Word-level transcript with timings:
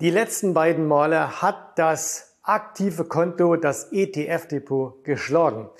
Die 0.00 0.10
letzten 0.10 0.54
beiden 0.54 0.86
Male 0.86 1.42
hat 1.42 1.76
das 1.76 2.36
aktive 2.44 3.02
Konto, 3.02 3.56
das 3.56 3.90
ETF-Depot, 3.90 5.02
geschlagen. 5.02 5.70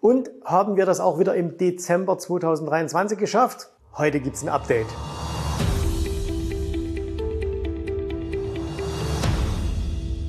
Und 0.00 0.30
haben 0.46 0.78
wir 0.78 0.86
das 0.86 0.98
auch 0.98 1.18
wieder 1.18 1.34
im 1.34 1.58
Dezember 1.58 2.16
2023 2.16 3.18
geschafft? 3.18 3.68
Heute 3.92 4.20
gibt 4.20 4.36
es 4.36 4.42
ein 4.42 4.48
Update. 4.48 4.86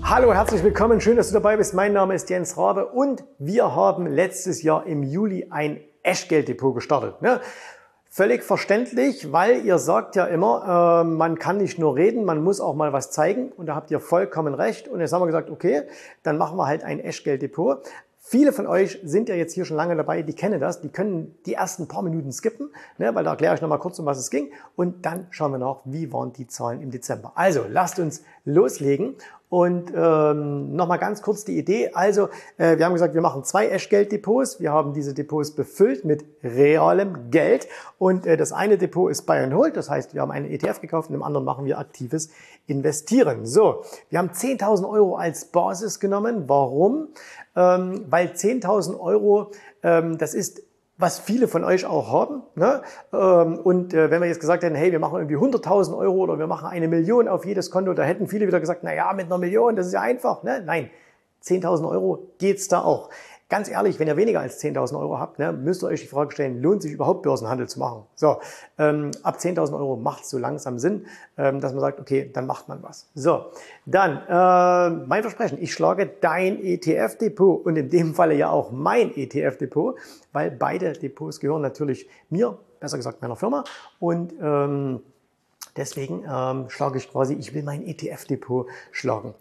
Hallo, 0.04 0.34
herzlich 0.34 0.62
willkommen. 0.62 1.00
Schön, 1.00 1.16
dass 1.16 1.30
du 1.30 1.34
dabei 1.36 1.56
bist. 1.56 1.74
Mein 1.74 1.94
Name 1.94 2.16
ist 2.16 2.30
Jens 2.30 2.58
Rabe 2.58 2.88
und 2.88 3.24
wir 3.40 3.74
haben 3.74 4.08
letztes 4.08 4.62
Jahr 4.62 4.86
im 4.86 5.04
Juli 5.04 5.48
ein 5.52 5.80
Eschgelddepot 6.04 6.76
gestartet. 6.76 7.22
Ne? 7.22 7.40
Völlig 8.18 8.44
verständlich, 8.44 9.32
weil 9.32 9.64
ihr 9.64 9.78
sagt 9.78 10.16
ja 10.16 10.26
immer, 10.26 11.04
äh, 11.04 11.08
man 11.08 11.38
kann 11.38 11.58
nicht 11.58 11.78
nur 11.78 11.96
reden, 11.96 12.26
man 12.26 12.44
muss 12.44 12.60
auch 12.60 12.74
mal 12.74 12.92
was 12.92 13.12
zeigen. 13.12 13.52
Und 13.52 13.68
da 13.68 13.76
habt 13.76 13.92
ihr 13.92 14.00
vollkommen 14.00 14.56
recht. 14.56 14.88
Und 14.88 15.02
jetzt 15.02 15.14
haben 15.14 15.22
wir 15.22 15.28
gesagt, 15.28 15.52
okay, 15.52 15.84
dann 16.24 16.40
machen 16.40 16.58
wir 16.58 16.66
halt 16.66 16.84
ein 16.84 17.00
Eschgelddepot. 17.00 17.88
Viele 18.18 18.54
von 18.54 18.66
euch 18.66 19.00
sind 19.04 19.30
ja 19.30 19.36
jetzt 19.36 19.54
hier 19.54 19.66
schon 19.66 19.78
lange 19.78 19.96
dabei, 19.96 20.24
die 20.24 20.34
kennen 20.34 20.60
das, 20.60 20.82
die 20.82 20.90
können 20.90 21.38
die 21.46 21.54
ersten 21.54 21.88
paar 21.88 22.02
Minuten 22.02 22.32
skippen, 22.32 22.72
ne, 22.98 23.14
weil 23.14 23.24
da 23.24 23.30
erkläre 23.30 23.54
ich 23.54 23.62
nochmal 23.62 23.78
kurz, 23.78 24.00
um 24.00 24.08
was 24.08 24.18
es 24.18 24.32
ging. 24.32 24.52
Und 24.76 25.06
dann 25.06 25.28
schauen 25.30 25.52
wir 25.52 25.60
nach, 25.60 25.82
wie 25.86 26.12
waren 26.12 26.34
die 26.34 26.48
Zahlen 26.48 26.82
im 26.82 26.90
Dezember. 26.90 27.34
Also 27.36 27.66
lasst 27.70 28.00
uns 28.00 28.24
loslegen. 28.46 29.14
Und 29.50 29.94
ähm, 29.96 30.76
nochmal 30.76 31.00
ganz 31.00 31.22
kurz 31.22 31.46
die 31.46 31.58
Idee. 31.58 31.92
Also, 31.94 32.28
äh, 32.58 32.78
wir 32.78 32.86
haben 32.86 32.92
gesagt, 32.92 33.14
wir 33.14 33.22
machen 33.22 33.46
zwei 33.46 33.68
Eschgeld-Depots. 33.70 34.60
Wir 34.60 34.74
haben 34.74 34.94
diese 34.94 35.14
Depots 35.14 35.52
befüllt 35.52 36.04
mit 36.04 36.26
realem 36.44 37.32
Geld. 37.32 37.68
Und 37.98 38.26
äh, 38.26 38.36
das 38.36 38.52
eine 38.52 38.78
Depot 38.78 39.10
ist 39.10 39.22
Buy 39.22 39.40
and 39.40 39.54
Hold. 39.54 39.78
Das 39.78 39.90
heißt, 39.90 40.14
wir 40.14 40.22
haben 40.22 40.32
einen 40.32 40.52
ETF 40.52 40.82
gekauft 40.82 41.10
und 41.10 41.16
im 41.16 41.24
anderen 41.24 41.46
machen 41.46 41.64
wir 41.64 41.80
aktives 41.80 42.30
Investieren. 42.66 43.46
So, 43.46 43.84
wir 44.10 44.20
haben 44.20 44.32
10.000 44.32 44.90
Euro 44.90 45.16
als 45.16 45.46
Basis 45.46 46.02
genommen. 46.02 46.44
Warum? 46.48 47.08
Ähm, 47.56 48.06
weil 48.10 48.28
10.000 48.28 49.00
Euro, 49.00 49.52
ähm, 49.82 50.18
das 50.18 50.34
ist 50.34 50.67
was 50.98 51.20
viele 51.20 51.48
von 51.48 51.64
euch 51.64 51.86
auch 51.86 52.12
haben. 52.12 52.44
Ne? 52.56 52.82
Ähm, 53.14 53.60
und 53.60 53.94
äh, 53.94 54.10
wenn 54.10 54.22
wir 54.22 54.28
jetzt 54.28 54.40
gesagt 54.40 54.64
hätten, 54.64 54.76
hey, 54.76 54.92
wir 54.92 55.00
machen 55.00 55.20
irgendwie 55.20 55.38
100.000 55.38 55.96
Euro 55.96 56.18
oder 56.18 56.40
wir 56.40 56.48
machen 56.48 56.68
eine 56.68 56.88
Million 56.88 57.28
auf 57.28 57.46
jedes 57.46 57.70
Konto, 57.70 57.94
da 57.94 58.04
hätten 58.04 58.28
viele 58.28 58.48
wieder 58.48 58.60
gesagt, 58.60 58.82
na 58.84 58.94
ja, 58.94 59.14
mit 59.14 59.28
einer 59.28 59.38
Million, 59.38 59.76
das 59.76 59.88
ist 59.88 59.94
ja 59.94 60.02
einfach. 60.02 60.44
Ne? 60.44 60.64
Nein, 60.66 60.90
10.000 61.44 61.88
Euro 61.90 62.28
geht's 62.40 62.68
da 62.68 62.82
auch. 62.82 63.10
Ganz 63.50 63.70
ehrlich, 63.70 63.98
wenn 63.98 64.10
ihr 64.10 64.18
weniger 64.18 64.42
als 64.42 64.62
10.000 64.62 65.00
Euro 65.00 65.20
habt, 65.20 65.40
ne, 65.40 65.54
müsst 65.54 65.82
ihr 65.82 65.88
euch 65.88 66.02
die 66.02 66.08
Frage 66.08 66.34
stellen, 66.34 66.62
lohnt 66.62 66.82
sich 66.82 66.92
überhaupt 66.92 67.24
Börsenhandel 67.24 67.70
zu 67.70 67.80
machen? 67.80 68.04
So, 68.14 68.42
ähm, 68.78 69.12
ab 69.24 69.38
10.000 69.38 69.74
Euro 69.74 69.96
macht 69.96 70.24
es 70.24 70.30
so 70.32 70.38
langsam 70.38 70.80
Sinn, 70.80 71.06
ähm, 71.38 71.62
dass 71.62 71.72
man 71.72 71.80
sagt, 71.80 72.02
okay, 72.02 72.30
dann 72.34 72.46
macht 72.46 72.68
man 72.68 72.84
was. 72.84 73.10
So, 73.16 73.46
dann 73.86 74.18
äh, 74.28 75.06
mein 75.08 75.22
Versprechen, 75.22 75.58
ich 75.62 75.72
schlage 75.72 76.12
dein 76.20 76.62
ETF-Depot 76.62 77.66
und 77.66 77.78
in 77.78 77.90
dem 77.90 78.16
Falle 78.16 78.36
ja 78.36 78.50
auch 78.50 78.72
mein 78.72 79.16
ETF-Depot, 79.16 79.98
weil 80.34 80.52
beide 80.52 80.92
Depots 80.92 81.40
gehören 81.40 81.62
natürlich 81.62 82.10
mir, 82.30 82.58
besser 82.82 82.98
gesagt 82.98 83.22
meiner 83.22 83.38
Firma 83.38 83.64
und 84.00 84.34
ähm, 84.42 85.00
Deswegen 85.78 86.26
ähm, 86.30 86.70
schlage 86.70 86.98
ich 86.98 87.12
quasi, 87.12 87.36
ich 87.36 87.54
will 87.54 87.64
mein 87.64 87.86
ETF-Depot 87.86 88.68
schlagen. 88.92 89.34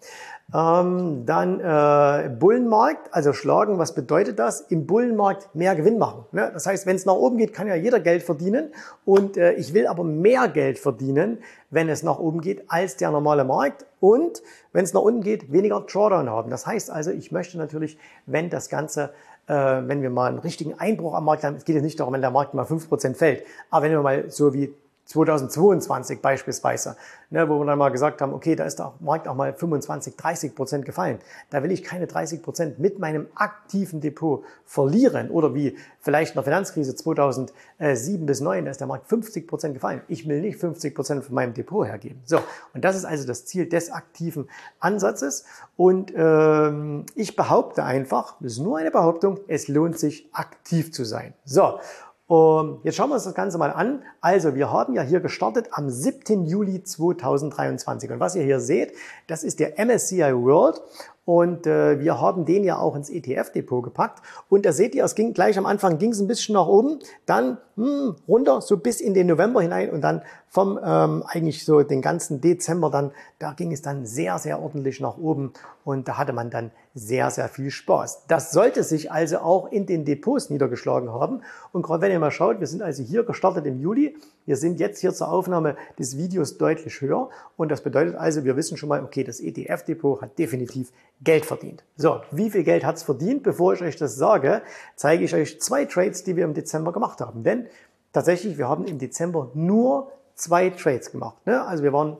Ähm, 0.53 1.25
dann 1.25 1.59
äh, 1.59 2.29
Bullenmarkt, 2.29 3.13
also 3.13 3.33
schlagen, 3.33 3.79
was 3.79 3.93
bedeutet 3.93 4.39
das? 4.39 4.61
Im 4.61 4.85
Bullenmarkt 4.85 5.53
mehr 5.55 5.75
Gewinn 5.75 5.97
machen. 5.97 6.23
Ne? 6.31 6.49
Das 6.53 6.65
heißt, 6.65 6.85
wenn 6.85 6.95
es 6.95 7.05
nach 7.05 7.15
oben 7.15 7.37
geht, 7.37 7.53
kann 7.53 7.67
ja 7.67 7.75
jeder 7.75 7.99
Geld 7.99 8.23
verdienen. 8.23 8.71
Und 9.03 9.35
äh, 9.35 9.53
ich 9.53 9.73
will 9.73 9.87
aber 9.87 10.05
mehr 10.05 10.47
Geld 10.47 10.79
verdienen, 10.79 11.39
wenn 11.69 11.89
es 11.89 12.01
nach 12.01 12.19
oben 12.19 12.39
geht, 12.39 12.63
als 12.69 12.95
der 12.95 13.11
normale 13.11 13.43
Markt. 13.43 13.85
Und 13.99 14.41
wenn 14.71 14.85
es 14.85 14.93
nach 14.93 15.01
unten 15.01 15.21
geht, 15.21 15.51
weniger 15.51 15.81
Drawdown 15.81 16.29
haben. 16.29 16.49
Das 16.49 16.65
heißt 16.65 16.91
also, 16.91 17.11
ich 17.11 17.33
möchte 17.33 17.57
natürlich, 17.57 17.97
wenn 18.25 18.49
das 18.49 18.69
Ganze 18.69 19.11
äh, 19.47 19.53
wenn 19.53 20.01
wir 20.01 20.09
mal 20.09 20.27
einen 20.27 20.39
richtigen 20.39 20.77
Einbruch 20.77 21.13
am 21.13 21.25
Markt 21.25 21.43
haben, 21.43 21.55
es 21.55 21.65
geht 21.65 21.75
jetzt 21.75 21.83
nicht 21.83 21.99
darum, 21.99 22.13
wenn 22.13 22.21
der 22.21 22.31
Markt 22.31 22.53
mal 22.53 22.65
5% 22.65 23.15
fällt, 23.15 23.43
aber 23.69 23.85
wenn 23.85 23.91
wir 23.91 24.01
mal 24.01 24.29
so 24.29 24.53
wie 24.53 24.73
2022 25.07 26.21
beispielsweise, 26.21 26.95
ne, 27.29 27.49
wo 27.49 27.59
wir 27.59 27.65
dann 27.65 27.79
mal 27.79 27.89
gesagt 27.89 28.21
haben, 28.21 28.33
okay, 28.33 28.55
da 28.55 28.65
ist 28.65 28.79
der 28.79 28.93
Markt 28.99 29.27
auch 29.27 29.35
mal 29.35 29.53
25, 29.53 30.15
30 30.15 30.55
Prozent 30.55 30.85
gefallen. 30.85 31.19
Da 31.49 31.63
will 31.63 31.71
ich 31.71 31.83
keine 31.83 32.07
30 32.07 32.41
Prozent 32.41 32.79
mit 32.79 32.99
meinem 32.99 33.27
aktiven 33.35 33.99
Depot 33.99 34.43
verlieren 34.65 35.29
oder 35.29 35.53
wie 35.53 35.77
vielleicht 35.99 36.31
in 36.31 36.35
der 36.35 36.43
Finanzkrise 36.43 36.95
2007 36.95 38.25
bis 38.25 38.37
2009, 38.37 38.65
da 38.65 38.71
ist 38.71 38.79
der 38.79 38.87
Markt 38.87 39.07
50 39.07 39.47
Prozent 39.47 39.73
gefallen. 39.73 40.01
Ich 40.07 40.27
will 40.27 40.41
nicht 40.41 40.59
50 40.59 40.95
Prozent 40.95 41.23
von 41.25 41.35
meinem 41.35 41.53
Depot 41.53 41.85
hergeben. 41.85 42.21
So, 42.25 42.39
und 42.73 42.83
das 42.83 42.95
ist 42.95 43.05
also 43.05 43.25
das 43.27 43.45
Ziel 43.45 43.67
des 43.67 43.91
aktiven 43.91 44.49
Ansatzes. 44.79 45.45
Und 45.75 46.13
ähm, 46.15 47.05
ich 47.15 47.35
behaupte 47.35 47.83
einfach, 47.83 48.35
das 48.39 48.53
ist 48.53 48.59
nur 48.59 48.77
eine 48.77 48.91
Behauptung, 48.91 49.39
es 49.47 49.67
lohnt 49.67 49.99
sich 49.99 50.29
aktiv 50.33 50.91
zu 50.91 51.03
sein. 51.03 51.33
So, 51.45 51.79
und 52.27 52.83
jetzt 52.83 52.95
schauen 52.95 53.09
wir 53.09 53.15
uns 53.15 53.23
das 53.23 53.33
Ganze 53.33 53.57
mal 53.57 53.71
an. 53.71 54.03
Also 54.19 54.53
wir 54.53 54.69
haben 54.69 54.93
ja 54.93 55.01
hier 55.01 55.21
gestartet 55.21 55.69
am 55.71 55.89
7. 55.89 56.43
Juli 56.43 56.83
2023. 56.83 58.11
Und 58.11 58.19
was 58.19 58.35
ihr 58.35 58.43
hier 58.43 58.59
seht, 58.59 58.93
das 59.27 59.43
ist 59.45 59.61
der 59.61 59.79
MSCI 59.83 60.33
World. 60.35 60.81
Und 61.27 61.67
äh, 61.67 61.99
wir 61.99 62.21
haben 62.21 62.45
den 62.45 62.63
ja 62.63 62.79
auch 62.79 62.95
ins 62.95 63.09
ETF-Depot 63.09 63.83
gepackt. 63.83 64.23
Und 64.47 64.65
da 64.65 64.71
seht 64.71 64.95
ihr, 64.95 65.03
es 65.03 65.13
ging 65.13 65.33
gleich 65.33 65.57
am 65.57 65.65
Anfang 65.65 65.97
ging 65.97 66.11
es 66.11 66.21
ein 66.21 66.27
bisschen 66.27 66.53
nach 66.53 66.67
oben, 66.67 66.99
dann 67.25 67.57
hm, 67.75 68.15
runter, 68.29 68.61
so 68.61 68.77
bis 68.77 69.01
in 69.01 69.13
den 69.13 69.27
November 69.27 69.61
hinein 69.61 69.89
und 69.89 69.99
dann 69.99 70.21
vom 70.49 70.79
ähm, 70.81 71.23
eigentlich 71.27 71.65
so 71.65 71.83
den 71.83 72.01
ganzen 72.01 72.39
Dezember 72.39 72.89
dann, 72.89 73.11
da 73.37 73.51
ging 73.51 73.73
es 73.73 73.81
dann 73.81 74.05
sehr, 74.05 74.39
sehr 74.39 74.61
ordentlich 74.61 75.01
nach 75.01 75.17
oben 75.17 75.51
und 75.83 76.07
da 76.07 76.17
hatte 76.17 76.31
man 76.31 76.49
dann 76.49 76.71
sehr, 76.95 77.29
sehr 77.29 77.49
viel 77.49 77.69
Spaß. 77.69 78.23
Das 78.27 78.51
sollte 78.51 78.83
sich 78.83 79.11
also 79.11 79.39
auch 79.39 79.71
in 79.71 79.85
den 79.85 80.05
Depots 80.05 80.49
niedergeschlagen 80.49 81.11
haben. 81.11 81.41
Und 81.71 81.83
gerade 81.83 82.01
wenn 82.01 82.11
ihr 82.11 82.19
mal 82.19 82.31
schaut, 82.31 82.59
wir 82.59 82.67
sind 82.67 82.81
also 82.81 83.03
hier 83.03 83.23
gestartet 83.23 83.67
im 83.67 83.79
Juli, 83.79 84.15
wir 84.45 84.55
sind 84.55 84.79
jetzt 84.79 85.01
hier 85.01 85.13
zur 85.13 85.29
Aufnahme 85.29 85.75
des 85.99 86.17
Videos 86.17 86.57
deutlich 86.57 87.01
höher 87.01 87.29
und 87.57 87.69
das 87.69 87.81
bedeutet 87.81 88.15
also, 88.15 88.43
wir 88.43 88.55
wissen 88.55 88.77
schon 88.77 88.89
mal, 88.89 89.03
okay, 89.03 89.23
das 89.23 89.39
ETF-Depot 89.39 90.21
hat 90.21 90.39
definitiv 90.39 90.91
Geld 91.21 91.45
verdient. 91.45 91.83
So, 91.95 92.21
wie 92.31 92.49
viel 92.49 92.63
Geld 92.63 92.85
hat's 92.85 93.03
verdient? 93.03 93.43
Bevor 93.43 93.73
ich 93.73 93.81
euch 93.81 93.95
das 93.95 94.15
sage, 94.15 94.61
zeige 94.95 95.23
ich 95.23 95.33
euch 95.33 95.59
zwei 95.61 95.85
Trades, 95.85 96.23
die 96.23 96.35
wir 96.35 96.45
im 96.45 96.53
Dezember 96.53 96.91
gemacht 96.93 97.21
haben. 97.21 97.43
Denn 97.43 97.67
tatsächlich, 98.13 98.57
wir 98.57 98.69
haben 98.69 98.85
im 98.85 98.99
Dezember 98.99 99.49
nur 99.53 100.11
zwei 100.35 100.69
Trades 100.69 101.11
gemacht. 101.11 101.45
Ne? 101.45 101.65
Also 101.65 101.83
wir 101.83 101.93
waren 101.93 102.17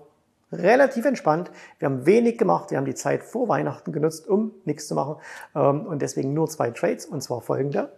relativ 0.52 1.06
entspannt. 1.06 1.52
Wir 1.80 1.88
haben 1.88 2.06
wenig 2.06 2.38
gemacht. 2.38 2.72
Wir 2.72 2.78
haben 2.78 2.86
die 2.86 2.96
Zeit 2.96 3.24
vor 3.24 3.48
Weihnachten 3.48 3.92
genutzt, 3.92 4.28
um 4.28 4.52
nichts 4.66 4.88
zu 4.88 4.96
machen. 4.96 5.18
Ähm, 5.56 5.86
und 5.86 6.02
deswegen 6.02 6.34
nur 6.34 6.50
zwei 6.50 6.72
Trades, 6.72 7.06
und 7.06 7.22
zwar 7.22 7.42
folgende. 7.42 7.92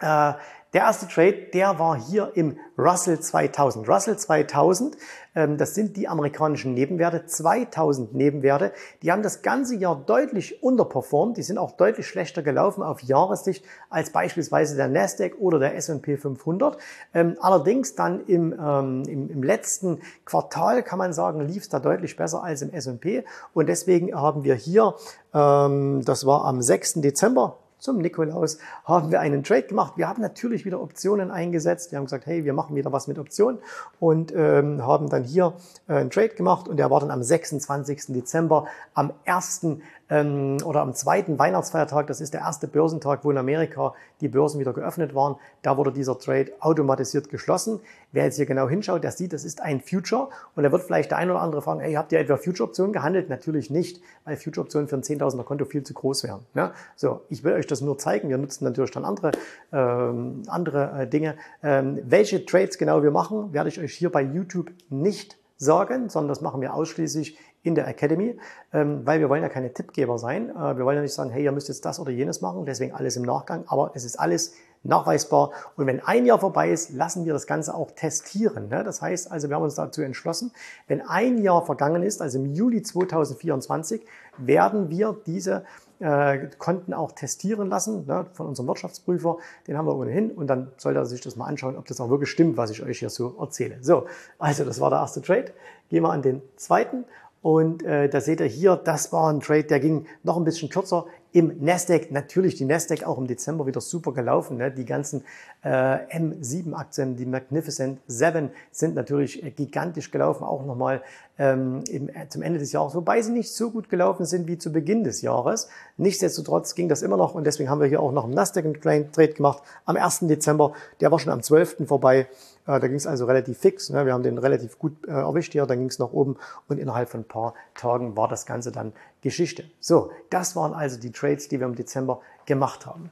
Äh, 0.00 0.34
der 0.74 0.82
erste 0.82 1.08
Trade, 1.08 1.48
der 1.54 1.78
war 1.78 1.98
hier 1.98 2.32
im 2.34 2.58
Russell 2.76 3.20
2000. 3.20 3.88
Russell 3.88 4.18
2000, 4.18 4.96
ähm, 4.96 5.00
das 5.46 5.74
sind 5.74 5.96
die 5.96 6.08
amerikanischen 6.08 6.74
Nebenwerte, 6.74 7.26
2000 7.26 8.14
Nebenwerte. 8.14 8.72
Die 9.02 9.12
haben 9.12 9.22
das 9.22 9.42
ganze 9.42 9.76
Jahr 9.76 10.02
deutlich 10.06 10.62
unterperformt. 10.62 11.36
Die 11.36 11.42
sind 11.42 11.58
auch 11.58 11.72
deutlich 11.72 12.06
schlechter 12.06 12.42
gelaufen 12.42 12.82
auf 12.82 13.02
Jahressicht 13.02 13.64
als 13.90 14.10
beispielsweise 14.10 14.76
der 14.76 14.88
Nasdaq 14.88 15.36
oder 15.38 15.58
der 15.58 15.76
S&P 15.76 16.16
500. 16.16 16.78
Ähm, 17.14 17.36
allerdings 17.40 17.94
dann 17.94 18.24
im, 18.26 18.52
ähm, 18.52 19.02
im, 19.06 19.30
im 19.30 19.42
letzten 19.42 20.00
Quartal 20.24 20.82
kann 20.82 20.98
man 20.98 21.12
sagen, 21.12 21.40
lief 21.40 21.62
es 21.62 21.68
da 21.68 21.78
deutlich 21.78 22.16
besser 22.16 22.42
als 22.42 22.62
im 22.62 22.72
S&P. 22.72 23.24
Und 23.54 23.68
deswegen 23.68 24.14
haben 24.14 24.44
wir 24.44 24.54
hier, 24.54 24.94
ähm, 25.34 26.02
das 26.04 26.26
war 26.26 26.44
am 26.44 26.62
6. 26.62 26.94
Dezember, 26.94 27.56
zum 27.78 27.98
Nikolaus 27.98 28.58
haben 28.84 29.10
wir 29.10 29.20
einen 29.20 29.42
Trade 29.44 29.62
gemacht. 29.62 29.94
Wir 29.96 30.08
haben 30.08 30.20
natürlich 30.20 30.64
wieder 30.64 30.80
Optionen 30.80 31.30
eingesetzt. 31.30 31.92
Wir 31.92 31.98
haben 31.98 32.04
gesagt, 32.04 32.26
hey, 32.26 32.44
wir 32.44 32.52
machen 32.52 32.76
wieder 32.76 32.92
was 32.92 33.06
mit 33.06 33.18
Optionen 33.18 33.58
und 34.00 34.32
ähm, 34.34 34.84
haben 34.84 35.08
dann 35.08 35.24
hier 35.24 35.54
äh, 35.88 35.94
einen 35.94 36.10
Trade 36.10 36.30
gemacht 36.30 36.68
und 36.68 36.76
der 36.76 36.90
war 36.90 37.00
dann 37.00 37.10
am 37.10 37.22
26. 37.22 38.06
Dezember 38.08 38.66
am 38.94 39.12
ersten 39.24 39.82
ähm, 40.10 40.58
oder 40.64 40.80
am 40.80 40.94
zweiten 40.94 41.38
Weihnachtsfeiertag, 41.38 42.06
das 42.06 42.20
ist 42.20 42.34
der 42.34 42.40
erste 42.40 42.66
Börsentag, 42.66 43.20
wo 43.24 43.30
in 43.30 43.38
Amerika 43.38 43.94
die 44.20 44.28
Börsen 44.28 44.58
wieder 44.58 44.72
geöffnet 44.72 45.14
waren, 45.14 45.36
da 45.62 45.76
wurde 45.76 45.92
dieser 45.92 46.18
Trade 46.18 46.52
automatisiert 46.60 47.28
geschlossen. 47.28 47.80
Wer 48.12 48.24
jetzt 48.24 48.36
hier 48.36 48.46
genau 48.46 48.68
hinschaut, 48.68 49.04
der 49.04 49.12
sieht, 49.12 49.32
das 49.32 49.44
ist 49.44 49.60
ein 49.60 49.80
Future 49.80 50.28
und 50.56 50.62
da 50.62 50.72
wird 50.72 50.82
vielleicht 50.82 51.10
der 51.10 51.18
ein 51.18 51.30
oder 51.30 51.40
andere 51.40 51.60
fragen, 51.60 51.80
hey, 51.80 51.92
habt 51.92 52.10
ihr 52.12 52.18
etwa 52.18 52.36
Future-Optionen 52.36 52.92
gehandelt? 52.92 53.28
Natürlich 53.28 53.70
nicht, 53.70 54.00
weil 54.24 54.36
Future-Optionen 54.36 54.88
für 54.88 54.96
ein 54.96 55.02
10.000er 55.02 55.44
Konto 55.44 55.64
viel 55.66 55.82
zu 55.82 55.92
groß 55.92 56.24
wären. 56.24 56.40
Ne? 56.54 56.72
So, 56.96 57.20
ich 57.28 57.44
will 57.44 57.52
euch 57.52 57.66
das 57.66 57.80
nur 57.80 57.98
zeigen. 57.98 58.30
Wir 58.30 58.38
nutzen 58.38 58.64
natürlich 58.64 58.92
dann 58.92 59.04
andere, 59.04 59.32
ähm, 59.72 60.42
andere 60.46 61.02
äh, 61.02 61.06
Dinge. 61.06 61.36
Ähm, 61.62 61.98
welche 62.04 62.46
Trades 62.46 62.78
genau 62.78 63.02
wir 63.02 63.10
machen, 63.10 63.52
werde 63.52 63.68
ich 63.68 63.78
euch 63.78 63.94
hier 63.94 64.10
bei 64.10 64.22
YouTube 64.22 64.70
nicht 64.88 65.36
sagen, 65.58 66.08
sondern 66.08 66.28
das 66.28 66.40
machen 66.40 66.60
wir 66.60 66.72
ausschließlich 66.72 67.36
in 67.62 67.74
der 67.74 67.88
Academy, 67.88 68.38
ähm, 68.72 69.04
weil 69.04 69.20
wir 69.20 69.28
wollen 69.28 69.42
ja 69.42 69.48
keine 69.48 69.72
Tippgeber 69.72 70.18
sein. 70.18 70.50
Äh, 70.50 70.76
wir 70.76 70.84
wollen 70.84 70.96
ja 70.96 71.02
nicht 71.02 71.14
sagen, 71.14 71.30
hey, 71.30 71.44
ihr 71.44 71.52
müsst 71.52 71.68
jetzt 71.68 71.84
das 71.84 72.00
oder 72.00 72.10
jenes 72.10 72.40
machen, 72.40 72.64
deswegen 72.64 72.94
alles 72.94 73.16
im 73.16 73.24
Nachgang, 73.24 73.64
aber 73.66 73.90
es 73.94 74.04
ist 74.04 74.18
alles 74.18 74.54
nachweisbar. 74.82 75.50
Und 75.76 75.86
wenn 75.86 76.00
ein 76.00 76.26
Jahr 76.26 76.38
vorbei 76.38 76.70
ist, 76.70 76.90
lassen 76.90 77.24
wir 77.24 77.32
das 77.32 77.46
Ganze 77.46 77.74
auch 77.74 77.90
testieren. 77.90 78.68
Ne? 78.68 78.84
Das 78.84 79.02
heißt 79.02 79.30
also, 79.30 79.48
wir 79.48 79.56
haben 79.56 79.62
uns 79.62 79.74
dazu 79.74 80.02
entschlossen, 80.02 80.52
wenn 80.86 81.00
ein 81.00 81.38
Jahr 81.38 81.64
vergangen 81.64 82.02
ist, 82.02 82.22
also 82.22 82.38
im 82.38 82.54
Juli 82.54 82.82
2024, 82.82 84.02
werden 84.38 84.88
wir 84.90 85.16
diese 85.26 85.64
äh, 86.00 86.48
Konten 86.58 86.94
auch 86.94 87.12
testieren 87.12 87.68
lassen 87.68 88.06
ne, 88.06 88.26
von 88.32 88.46
unserem 88.46 88.68
Wirtschaftsprüfer. 88.68 89.38
Den 89.66 89.76
haben 89.76 89.86
wir 89.86 89.96
ohnehin 89.96 90.30
und 90.30 90.46
dann 90.46 90.72
sollte 90.76 91.00
er 91.00 91.06
sich 91.06 91.20
das 91.20 91.36
mal 91.36 91.46
anschauen, 91.46 91.76
ob 91.76 91.86
das 91.86 92.00
auch 92.00 92.10
wirklich 92.10 92.30
stimmt, 92.30 92.56
was 92.56 92.70
ich 92.70 92.82
euch 92.82 93.00
hier 93.00 93.10
so 93.10 93.36
erzähle. 93.40 93.78
So, 93.80 94.06
also 94.38 94.64
das 94.64 94.80
war 94.80 94.90
der 94.90 95.00
erste 95.00 95.22
Trade. 95.22 95.52
Gehen 95.88 96.02
wir 96.02 96.10
an 96.10 96.22
den 96.22 96.42
zweiten 96.56 97.04
und 97.42 97.82
äh, 97.84 98.08
da 98.08 98.20
seht 98.20 98.40
ihr 98.40 98.46
hier, 98.46 98.76
das 98.76 99.12
war 99.12 99.32
ein 99.32 99.40
Trade, 99.40 99.64
der 99.64 99.80
ging 99.80 100.06
noch 100.22 100.36
ein 100.36 100.44
bisschen 100.44 100.68
kürzer 100.68 101.06
im 101.32 101.52
Nasdaq. 101.60 102.10
Natürlich 102.10 102.54
die 102.54 102.64
Nasdaq 102.64 103.04
auch 103.04 103.18
im 103.18 103.26
Dezember 103.26 103.66
wieder 103.66 103.80
super 103.80 104.12
gelaufen. 104.12 104.56
Ne? 104.56 104.70
Die 104.70 104.84
ganzen 104.84 105.24
äh, 105.62 105.68
M7-Aktien, 105.68 107.16
die 107.16 107.26
Magnificent 107.26 108.00
7 108.06 108.50
sind 108.70 108.94
natürlich 108.94 109.42
äh, 109.42 109.50
gigantisch 109.50 110.10
gelaufen, 110.10 110.44
auch 110.44 110.64
nochmal 110.64 111.02
ähm, 111.38 111.82
im, 111.90 112.08
äh, 112.08 112.28
zum 112.28 112.42
Ende 112.42 112.58
des 112.58 112.72
Jahres, 112.72 112.94
wobei 112.94 113.22
sie 113.22 113.32
nicht 113.32 113.52
so 113.52 113.70
gut 113.70 113.88
gelaufen 113.88 114.26
sind 114.26 114.46
wie 114.48 114.58
zu 114.58 114.72
Beginn 114.72 115.04
des 115.04 115.22
Jahres. 115.22 115.68
Nichtsdestotrotz 115.96 116.74
ging 116.74 116.88
das 116.88 117.02
immer 117.02 117.16
noch 117.16 117.34
und 117.34 117.44
deswegen 117.44 117.70
haben 117.70 117.80
wir 117.80 117.88
hier 117.88 118.00
auch 118.00 118.12
noch 118.12 118.24
im 118.24 118.30
Nasdaq 118.30 118.64
einen 118.64 118.80
kleinen 118.80 119.12
Trade 119.12 119.34
gemacht 119.34 119.62
am 119.84 119.96
1. 119.96 120.20
Dezember. 120.22 120.72
Der 121.00 121.12
war 121.12 121.18
schon 121.18 121.32
am 121.32 121.42
12. 121.42 121.86
vorbei. 121.86 122.28
Äh, 122.66 122.80
da 122.80 122.86
ging 122.86 122.96
es 122.96 123.06
also 123.06 123.26
relativ 123.26 123.58
fix. 123.58 123.90
Ne? 123.90 124.04
Wir 124.04 124.12
haben 124.12 124.22
den 124.22 124.38
relativ 124.38 124.78
gut 124.78 125.06
erwischt 125.06 125.52
hier, 125.52 125.66
dann 125.66 125.78
ging 125.78 125.88
es 125.88 125.98
nach 125.98 126.12
oben 126.12 126.36
und 126.68 126.78
innerhalb 126.78 127.08
von 127.08 127.20
ein 127.20 127.28
paar 127.28 127.54
Tagen 127.74 128.16
war 128.16 128.28
das 128.28 128.46
Ganze 128.46 128.72
dann 128.72 128.92
Geschichte. 129.22 129.64
So, 129.80 130.10
das 130.30 130.56
waren 130.56 130.72
also 130.72 130.98
die 130.98 131.12
Trades, 131.12 131.48
die 131.48 131.58
wir 131.60 131.66
im 131.66 131.74
Dezember 131.74 132.20
gemacht 132.46 132.86
haben. 132.86 133.10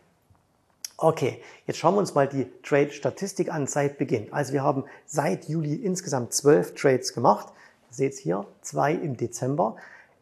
Okay, 0.98 1.42
jetzt 1.66 1.78
schauen 1.78 1.94
wir 1.94 1.98
uns 1.98 2.14
mal 2.14 2.26
die 2.26 2.46
Trade-Statistik 2.62 3.52
an 3.52 3.66
seit 3.66 3.98
Beginn. 3.98 4.32
Also 4.32 4.54
wir 4.54 4.62
haben 4.62 4.84
seit 5.04 5.46
Juli 5.46 5.74
insgesamt 5.74 6.32
zwölf 6.32 6.74
Trades 6.74 7.12
gemacht. 7.12 7.52
Seht 7.90 8.14
hier, 8.14 8.46
zwei 8.62 8.92
im 8.94 9.16
Dezember. 9.16 9.76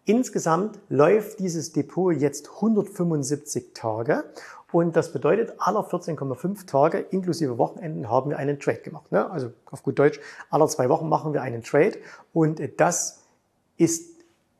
Insgesamt 0.05 0.81
läuft 0.89 1.39
dieses 1.39 1.73
Depot 1.73 2.13
jetzt 2.13 2.51
175 2.57 3.73
Tage 3.73 4.25
und 4.75 4.97
das 4.97 5.13
bedeutet, 5.13 5.55
aller 5.59 5.89
14,5 5.89 6.67
Tage 6.67 6.99
inklusive 6.99 7.59
Wochenenden 7.59 8.11
haben 8.11 8.31
wir 8.31 8.39
einen 8.39 8.59
Trade 8.59 8.81
gemacht. 8.81 9.13
Ne? 9.13 9.31
Also 9.31 9.53
auf 9.71 9.85
gut 9.85 10.01
Deutsch, 10.01 10.19
aller 10.51 10.67
zwei 10.67 10.89
Wochen 10.89 11.09
machen 11.09 11.33
wir 11.33 11.43
einen 11.43 11.63
Trade 11.63 11.97
und 12.33 12.61
das 12.79 13.23
ist 13.77 14.14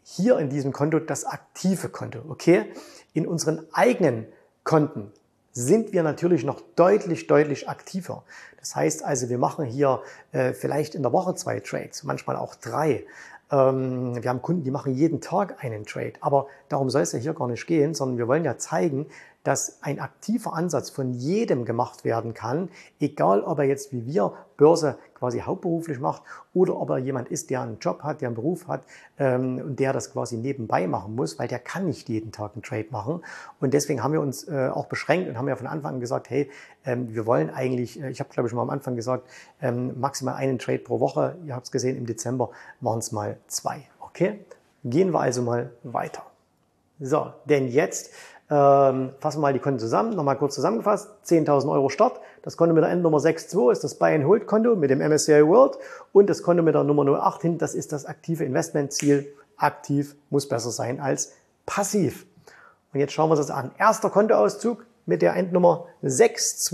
hier 0.05 0.39
in 0.39 0.51
diesem 0.51 0.73
Konto 0.73 1.01
das 1.01 1.25
aktive 1.25 1.89
Konto. 1.89 2.21
Okay? 2.29 2.67
In 3.15 3.27
unseren 3.27 3.67
eigenen 3.73 4.27
Konten 4.63 5.11
sind 5.53 5.93
wir 5.93 6.03
natürlich 6.03 6.45
noch 6.45 6.61
deutlich, 6.77 7.27
deutlich 7.27 7.69
aktiver. 7.69 8.23
Das 8.59 8.77
heißt 8.77 9.05
also, 9.05 9.29
wir 9.29 9.39
machen 9.39 9.65
hier 9.65 10.03
äh, 10.33 10.53
vielleicht 10.53 10.95
in 10.95 11.03
der 11.03 11.13
Woche 11.13 11.35
zwei 11.35 11.61
Trades, 11.61 12.03
manchmal 12.03 12.37
auch 12.37 12.55
drei. 12.55 13.05
Ähm, 13.51 14.23
wir 14.23 14.29
haben 14.29 14.43
Kunden, 14.43 14.63
die 14.63 14.71
machen 14.71 14.95
jeden 14.95 15.21
Tag 15.21 15.63
einen 15.63 15.87
Trade. 15.87 16.15
Aber 16.21 16.49
darum 16.69 16.91
soll 16.91 17.03
es 17.03 17.13
ja 17.13 17.19
hier 17.19 17.35
gar 17.35 17.49
nicht 17.49 17.67
gehen, 17.67 17.95
sondern 17.95 18.19
wir 18.19 18.29
wollen 18.29 18.45
ja 18.45 18.59
zeigen, 18.59 19.07
dass 19.45 19.83
ein 19.83 20.01
aktiver 20.01 20.55
Ansatz 20.55 20.91
von 20.91 21.13
jedem 21.13 21.65
gemacht 21.65 22.05
werden 22.05 22.35
kann, 22.35 22.71
egal 22.99 23.43
ob 23.43 23.59
er 23.59 23.67
jetzt 23.67 23.93
wie 23.93 24.07
wir 24.07 24.33
Börse 24.57 24.97
quasi 25.15 25.41
hauptberuflich 25.41 26.01
macht 26.01 26.23
oder 26.55 26.77
ob 26.81 26.91
er 26.91 26.99
jemand 26.99 27.29
ist, 27.29 27.51
der 27.51 27.61
einen 27.61 27.79
Job 27.79 28.03
hat, 28.03 28.21
der 28.21 28.29
einen 28.29 28.37
Beruf 28.37 28.69
hat 28.69 28.85
ähm, 29.19 29.59
und 29.59 29.81
der 29.81 29.93
das 29.93 30.13
quasi 30.13 30.37
nebenbei 30.37 30.87
machen 30.87 31.15
muss, 31.15 31.39
weil 31.39 31.47
der 31.47 31.59
kann 31.59 31.87
nicht 31.87 32.09
jeden 32.09 32.33
Tag 32.33 32.53
einen 32.55 32.63
Trade 32.63 32.87
machen. 32.91 33.23
Und 33.61 33.75
deswegen 33.75 34.03
haben 34.03 34.13
wir 34.13 34.21
uns 34.21 34.49
äh, 34.49 34.71
auch 34.73 34.87
beschränkt 34.87 35.29
und 35.29 35.37
haben 35.39 35.49
ja 35.49 35.57
von 35.57 35.67
Anfang 35.67 35.95
an 35.95 36.01
gesagt, 36.01 36.31
hey, 36.31 36.51
ähm, 36.85 37.15
wir 37.15 37.27
wollen 37.27 37.51
eigentlich, 37.51 38.01
äh, 38.03 38.11
ich 38.11 38.21
habe 38.21 38.31
glaube 38.31 38.49
ich 38.49 38.55
mal 38.55 38.63
am 38.63 38.71
Anfang 38.71 38.97
gesagt, 38.97 39.29
ähm, 39.61 39.99
maximal 40.01 40.35
einen 40.35 40.59
Trade 40.59 40.79
pro 40.79 41.01
Woche. 41.01 41.37
Ihr 41.47 41.55
habt 41.55 41.67
es 41.67 41.73
gesehen, 41.73 41.97
im 41.97 42.07
Dezember 42.07 42.51
waren 42.81 42.99
es 42.99 43.13
mal 43.13 43.37
zwei. 43.47 43.83
Okay, 44.01 44.41
gehen 44.85 45.13
wir 45.13 45.21
also 45.21 45.43
mal 45.43 45.71
weiter. 45.83 46.23
So, 47.01 47.33
denn 47.47 47.69
jetzt 47.69 48.13
ähm, 48.55 49.11
fassen 49.19 49.39
wir 49.39 49.43
mal 49.43 49.53
die 49.53 49.59
Konten 49.59 49.81
zusammen. 49.81 50.15
Nochmal 50.15 50.39
kurz 50.39 50.55
zusammengefasst. 50.55 51.11
10.000 51.27 51.73
Euro 51.73 51.89
Start. 51.89 52.21
Das 52.43 52.57
Konto 52.57 52.73
mit 52.73 52.85
der 52.85 52.91
Endnummer 52.91 53.19
62 53.19 53.73
ist 53.73 53.83
das 53.83 53.97
Buy-and-Hold-Konto 53.97 54.77
mit 54.77 54.91
dem 54.91 55.01
MSCI 55.01 55.45
World. 55.45 55.77
Und 56.13 56.31
das 56.31 56.43
Konto 56.45 56.63
mit 56.63 56.75
der 56.75 56.85
Nummer 56.85 57.05
08 57.05 57.43
hin, 57.43 57.59
das 57.59 57.75
ist 57.75 57.93
das 57.93 58.07
aktive 58.07 58.45
Investmentziel. 58.45 59.27
Aktiv 59.57 60.15
muss 60.31 60.49
besser 60.49 60.71
sein 60.71 61.01
als 61.01 61.33
passiv. 61.67 62.27
Und 62.93 63.01
jetzt 63.01 63.13
schauen 63.13 63.29
wir 63.29 63.37
uns 63.37 63.47
das 63.47 63.51
an. 63.51 63.73
Erster 63.77 64.09
Kontoauszug 64.09 64.87
mit 65.05 65.21
der 65.21 65.35
Endnummer 65.35 65.87
62. 66.03 66.73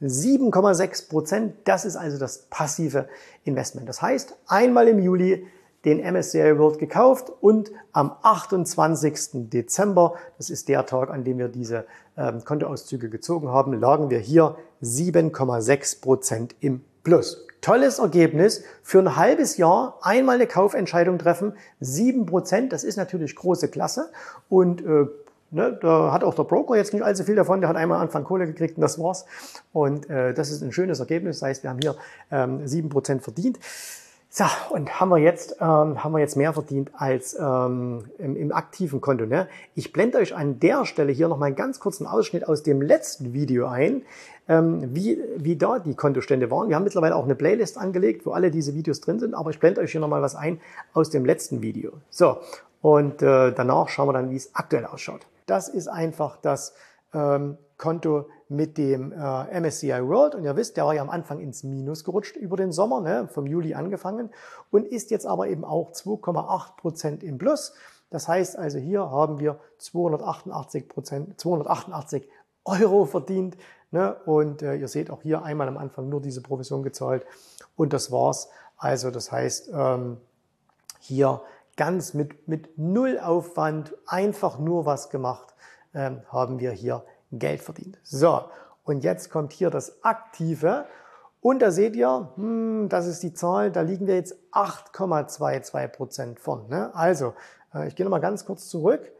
7,6 0.00 1.08
Prozent, 1.08 1.54
das 1.64 1.86
ist 1.86 1.96
also 1.96 2.18
das 2.18 2.46
passive 2.50 3.08
Investment. 3.44 3.88
Das 3.88 4.02
heißt, 4.02 4.34
einmal 4.46 4.88
im 4.88 4.98
Juli 4.98 5.46
den 5.84 5.98
MSCI 5.98 6.58
World 6.58 6.78
gekauft 6.78 7.32
und 7.40 7.70
am 7.92 8.12
28. 8.22 9.50
Dezember, 9.50 10.14
das 10.38 10.50
ist 10.50 10.68
der 10.68 10.86
Tag, 10.86 11.10
an 11.10 11.24
dem 11.24 11.38
wir 11.38 11.48
diese 11.48 11.86
ähm, 12.16 12.44
Kontoauszüge 12.44 13.08
gezogen 13.08 13.48
haben, 13.48 13.72
lagen 13.78 14.10
wir 14.10 14.18
hier 14.18 14.56
7,6 14.82 16.00
Prozent 16.00 16.56
im 16.60 16.82
Plus. 17.04 17.46
Tolles 17.60 17.98
Ergebnis 17.98 18.64
für 18.82 18.98
ein 18.98 19.16
halbes 19.16 19.56
Jahr 19.56 19.98
einmal 20.02 20.36
eine 20.36 20.46
Kaufentscheidung 20.46 21.18
treffen, 21.18 21.52
7 21.80 22.26
Prozent, 22.26 22.72
das 22.72 22.84
ist 22.84 22.96
natürlich 22.96 23.34
große 23.36 23.68
Klasse 23.68 24.10
und 24.48 24.84
äh, 24.84 25.06
Ne, 25.52 25.78
da 25.80 26.12
hat 26.12 26.24
auch 26.24 26.34
der 26.34 26.42
Broker 26.42 26.74
jetzt 26.74 26.92
nicht 26.92 27.04
allzu 27.04 27.22
viel 27.22 27.36
davon. 27.36 27.60
Der 27.60 27.68
hat 27.68 27.76
einmal 27.76 28.00
Anfang 28.00 28.24
Kohle 28.24 28.46
gekriegt 28.46 28.76
und 28.76 28.80
das 28.80 28.98
war's. 28.98 29.26
Und 29.72 30.10
äh, 30.10 30.34
das 30.34 30.50
ist 30.50 30.60
ein 30.62 30.72
schönes 30.72 30.98
Ergebnis. 30.98 31.38
Das 31.38 31.48
heißt, 31.48 31.62
wir 31.62 31.70
haben 31.70 31.78
hier 31.80 31.94
ähm, 32.32 32.64
7% 32.64 33.20
verdient. 33.20 33.58
So, 34.38 34.44
und 34.68 35.00
haben 35.00 35.08
wir 35.08 35.16
jetzt, 35.16 35.56
ähm, 35.62 36.04
haben 36.04 36.12
wir 36.12 36.18
jetzt 36.18 36.36
mehr 36.36 36.52
verdient 36.52 36.90
als 36.94 37.38
ähm, 37.40 38.04
im, 38.18 38.36
im 38.36 38.52
aktiven 38.52 39.00
Konto. 39.00 39.24
Ne? 39.24 39.48
Ich 39.74 39.94
blende 39.94 40.18
euch 40.18 40.36
an 40.36 40.60
der 40.60 40.84
Stelle 40.84 41.10
hier 41.10 41.28
noch 41.28 41.38
mal 41.38 41.46
einen 41.46 41.56
ganz 41.56 41.80
kurzen 41.80 42.06
Ausschnitt 42.06 42.46
aus 42.46 42.62
dem 42.62 42.82
letzten 42.82 43.32
Video 43.32 43.66
ein, 43.66 44.02
ähm, 44.46 44.94
wie, 44.94 45.18
wie 45.38 45.56
da 45.56 45.78
die 45.78 45.94
Kontostände 45.94 46.50
waren. 46.50 46.68
Wir 46.68 46.76
haben 46.76 46.84
mittlerweile 46.84 47.16
auch 47.16 47.24
eine 47.24 47.34
Playlist 47.34 47.78
angelegt, 47.78 48.26
wo 48.26 48.32
alle 48.32 48.50
diese 48.50 48.74
Videos 48.74 49.00
drin 49.00 49.18
sind, 49.18 49.32
aber 49.32 49.48
ich 49.48 49.58
blende 49.58 49.80
euch 49.80 49.92
hier 49.92 50.02
noch 50.02 50.08
mal 50.08 50.20
was 50.20 50.34
ein 50.34 50.60
aus 50.92 51.08
dem 51.08 51.24
letzten 51.24 51.62
Video. 51.62 51.92
So, 52.10 52.36
und 52.82 53.22
äh, 53.22 53.52
danach 53.52 53.88
schauen 53.88 54.08
wir 54.08 54.12
dann, 54.12 54.28
wie 54.28 54.36
es 54.36 54.54
aktuell 54.54 54.84
ausschaut. 54.84 55.26
Das 55.46 55.70
ist 55.70 55.88
einfach 55.88 56.36
das 56.42 56.74
ähm, 57.14 57.56
Konto 57.78 58.26
mit 58.48 58.78
dem 58.78 59.12
äh, 59.12 59.60
MSCI 59.60 60.06
World. 60.06 60.34
Und 60.34 60.44
ihr 60.44 60.56
wisst, 60.56 60.76
der 60.76 60.86
war 60.86 60.94
ja 60.94 61.02
am 61.02 61.10
Anfang 61.10 61.40
ins 61.40 61.64
Minus 61.64 62.04
gerutscht 62.04 62.36
über 62.36 62.56
den 62.56 62.72
Sommer, 62.72 63.00
ne, 63.00 63.28
vom 63.28 63.46
Juli 63.46 63.74
angefangen 63.74 64.30
und 64.70 64.86
ist 64.86 65.10
jetzt 65.10 65.26
aber 65.26 65.48
eben 65.48 65.64
auch 65.64 65.92
2,8 65.92 66.76
Prozent 66.76 67.22
im 67.22 67.38
Plus. 67.38 67.74
Das 68.10 68.28
heißt 68.28 68.56
also, 68.56 68.78
hier 68.78 69.10
haben 69.10 69.40
wir 69.40 69.58
288 69.78 70.88
Prozent, 70.88 71.40
288 71.40 72.28
Euro 72.64 73.04
verdient. 73.04 73.56
Ne? 73.90 74.14
Und 74.26 74.62
äh, 74.62 74.76
ihr 74.76 74.88
seht 74.88 75.10
auch 75.10 75.22
hier 75.22 75.42
einmal 75.42 75.68
am 75.68 75.78
Anfang 75.78 76.08
nur 76.08 76.20
diese 76.20 76.40
Provision 76.40 76.82
gezahlt 76.82 77.24
und 77.76 77.92
das 77.92 78.10
war's. 78.10 78.48
Also 78.76 79.10
das 79.10 79.32
heißt, 79.32 79.70
ähm, 79.72 80.18
hier 80.98 81.40
ganz 81.76 82.14
mit, 82.14 82.48
mit 82.48 82.78
null 82.78 83.18
Aufwand, 83.18 83.94
einfach 84.06 84.58
nur 84.58 84.86
was 84.86 85.08
gemacht, 85.10 85.54
ähm, 85.94 86.20
haben 86.28 86.58
wir 86.58 86.72
hier 86.72 87.04
Geld 87.38 87.62
verdient. 87.62 87.98
So, 88.02 88.44
und 88.84 89.04
jetzt 89.04 89.30
kommt 89.30 89.52
hier 89.52 89.70
das 89.70 90.04
Aktive. 90.04 90.86
Und 91.40 91.60
da 91.60 91.70
seht 91.70 91.94
ihr, 91.96 92.32
hm, 92.36 92.88
das 92.88 93.06
ist 93.06 93.22
die 93.22 93.34
Zahl, 93.34 93.70
da 93.70 93.80
liegen 93.82 94.06
wir 94.06 94.14
jetzt 94.14 94.36
8,22 94.52 95.88
Prozent 95.88 96.40
von. 96.40 96.68
Ne? 96.68 96.94
Also, 96.94 97.34
äh, 97.74 97.88
ich 97.88 97.96
gehe 97.96 98.04
nochmal 98.04 98.20
ganz 98.20 98.44
kurz 98.44 98.68
zurück. 98.68 99.12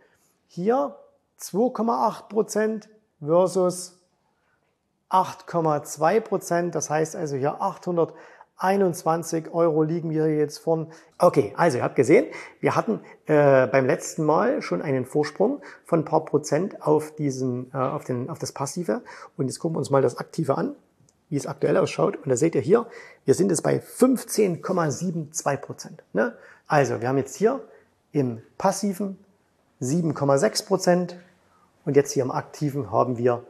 Hier 0.49 0.97
2,8 1.41 2.29
Prozent 2.29 2.89
versus 3.21 3.99
8,2 5.11 6.21
Prozent. 6.21 6.75
Das 6.75 6.91
heißt 6.91 7.17
also 7.17 7.37
hier 7.37 7.61
800 7.61 8.15
21 8.59 9.53
Euro 9.53 9.83
liegen 9.83 10.11
wir 10.11 10.35
jetzt 10.35 10.59
von. 10.59 10.89
Okay, 11.19 11.53
also 11.57 11.79
ihr 11.79 11.85
habt 11.85 11.97
gesehen, 11.97 12.27
wir 12.61 12.75
hatten 12.75 13.01
äh, 13.27 13.67
beim 13.67 13.85
letzten 13.85 14.25
Mal 14.25 14.63
schon 14.63 14.81
einen 14.81 15.05
Vorsprung 15.05 15.61
von 15.85 16.01
ein 16.01 16.05
paar 16.05 16.25
Prozent 16.25 16.83
auf, 16.83 17.15
diesen, 17.15 17.71
äh, 17.75 17.77
auf, 17.77 18.05
den, 18.05 18.31
auf 18.31 18.39
das 18.39 18.53
Passive. 18.53 19.03
Und 19.37 19.49
jetzt 19.49 19.59
gucken 19.59 19.77
wir 19.77 19.81
uns 19.81 19.91
mal 19.91 20.01
das 20.01 20.17
Aktive 20.17 20.57
an, 20.57 20.75
wie 21.29 21.37
es 21.37 21.47
aktuell 21.47 21.77
ausschaut. 21.77 22.17
Und 22.17 22.29
da 22.29 22.37
seht 22.37 22.55
ihr 22.55 22.63
hier, 22.63 22.87
wir 23.27 23.35
sind 23.35 23.51
jetzt 23.51 23.63
bei 23.63 23.79
15,72 23.79 25.57
Prozent. 25.59 26.03
Ne? 26.15 26.35
Also 26.67 27.01
wir 27.03 27.09
haben 27.09 27.19
jetzt 27.19 27.37
hier 27.37 27.61
im 28.13 28.41
Passiven 28.57 29.19
7,6 29.83 30.67
Prozent 30.67 31.17
und 31.85 31.95
jetzt 31.95 32.13
hier 32.13 32.23
im 32.23 32.31
Aktiven 32.31 32.91
haben 32.91 33.19
wir 33.19 33.45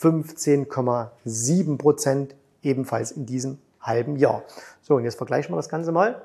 15,7 0.00 1.78
Prozent 1.78 2.36
ebenfalls 2.62 3.10
in 3.10 3.26
diesem 3.26 3.58
halben 3.82 4.16
Jahr. 4.16 4.42
So, 4.80 4.96
und 4.96 5.04
jetzt 5.04 5.16
vergleichen 5.16 5.52
wir 5.52 5.56
das 5.56 5.68
Ganze 5.68 5.92
mal. 5.92 6.22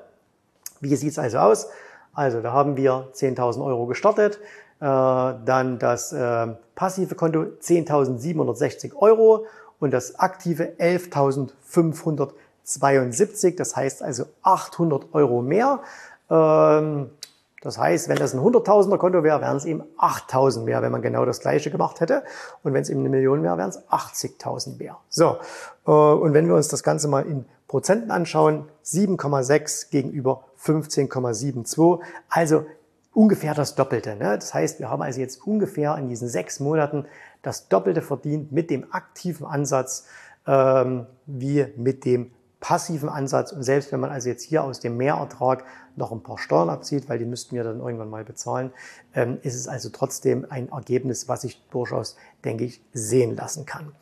Wie 0.80 0.96
sieht 0.96 1.10
es 1.10 1.18
also 1.18 1.36
aus? 1.38 1.68
Also, 2.14 2.40
da 2.40 2.52
haben 2.52 2.76
wir 2.76 3.08
10.000 3.12 3.64
Euro 3.64 3.86
gestartet, 3.86 4.40
äh, 4.80 4.84
dann 4.84 5.78
das 5.78 6.12
äh, 6.12 6.48
passive 6.74 7.14
Konto 7.14 7.42
10.760 7.60 8.96
Euro 8.96 9.46
und 9.80 9.92
das 9.92 10.18
aktive 10.18 10.72
11.572. 10.78 13.56
Das 13.56 13.76
heißt 13.76 14.02
also 14.02 14.24
800 14.42 15.06
Euro 15.12 15.42
mehr. 15.42 15.80
Ähm, 16.30 17.10
das 17.60 17.76
heißt, 17.76 18.08
wenn 18.08 18.16
das 18.16 18.34
ein 18.34 18.40
100.000er 18.40 18.98
Konto 18.98 19.24
wäre, 19.24 19.40
wären 19.40 19.56
es 19.56 19.64
eben 19.64 19.82
8.000 19.98 20.62
mehr, 20.62 20.80
wenn 20.82 20.92
man 20.92 21.02
genau 21.02 21.24
das 21.24 21.40
gleiche 21.40 21.70
gemacht 21.70 22.00
hätte. 22.00 22.22
Und 22.62 22.72
wenn 22.72 22.82
es 22.82 22.90
eben 22.90 23.00
eine 23.00 23.08
Million 23.08 23.42
wäre, 23.42 23.58
wären 23.58 23.70
es 23.70 23.78
80.000 23.88 24.78
mehr. 24.78 24.98
So, 25.08 25.38
äh, 25.86 25.90
und 25.90 26.34
wenn 26.34 26.46
wir 26.46 26.54
uns 26.54 26.68
das 26.68 26.82
Ganze 26.82 27.08
mal 27.08 27.26
in 27.26 27.46
Prozenten 27.66 28.10
anschauen, 28.10 28.64
7,6 28.84 29.90
gegenüber 29.90 30.44
15,72. 30.62 32.00
Also 32.28 32.64
ungefähr 33.12 33.54
das 33.54 33.74
Doppelte. 33.74 34.16
Ne? 34.16 34.38
Das 34.38 34.54
heißt, 34.54 34.78
wir 34.78 34.90
haben 34.90 35.02
also 35.02 35.20
jetzt 35.20 35.46
ungefähr 35.46 35.96
in 35.98 36.08
diesen 36.08 36.28
sechs 36.28 36.60
Monaten 36.60 37.06
das 37.42 37.68
Doppelte 37.68 38.02
verdient 38.02 38.52
mit 38.52 38.70
dem 38.70 38.86
aktiven 38.92 39.46
Ansatz 39.46 40.06
ähm, 40.46 41.06
wie 41.26 41.66
mit 41.76 42.04
dem 42.04 42.30
passiven 42.60 43.08
Ansatz. 43.08 43.52
Und 43.52 43.62
selbst 43.62 43.92
wenn 43.92 44.00
man 44.00 44.10
also 44.10 44.28
jetzt 44.28 44.42
hier 44.42 44.64
aus 44.64 44.80
dem 44.80 44.96
Mehrertrag 44.96 45.64
noch 45.98 46.12
ein 46.12 46.22
paar 46.22 46.38
Steuern 46.38 46.70
abzieht, 46.70 47.08
weil 47.08 47.18
die 47.18 47.24
müssten 47.24 47.54
wir 47.54 47.64
dann 47.64 47.80
irgendwann 47.80 48.10
mal 48.10 48.24
bezahlen, 48.24 48.72
ähm, 49.14 49.38
ist 49.42 49.54
es 49.54 49.68
also 49.68 49.90
trotzdem 49.90 50.46
ein 50.48 50.70
Ergebnis, 50.70 51.28
was 51.28 51.42
sich 51.42 51.60
durchaus, 51.70 52.16
denke 52.44 52.64
ich, 52.64 52.80
sehen 52.92 53.36
lassen 53.36 53.66
kann. 53.66 53.92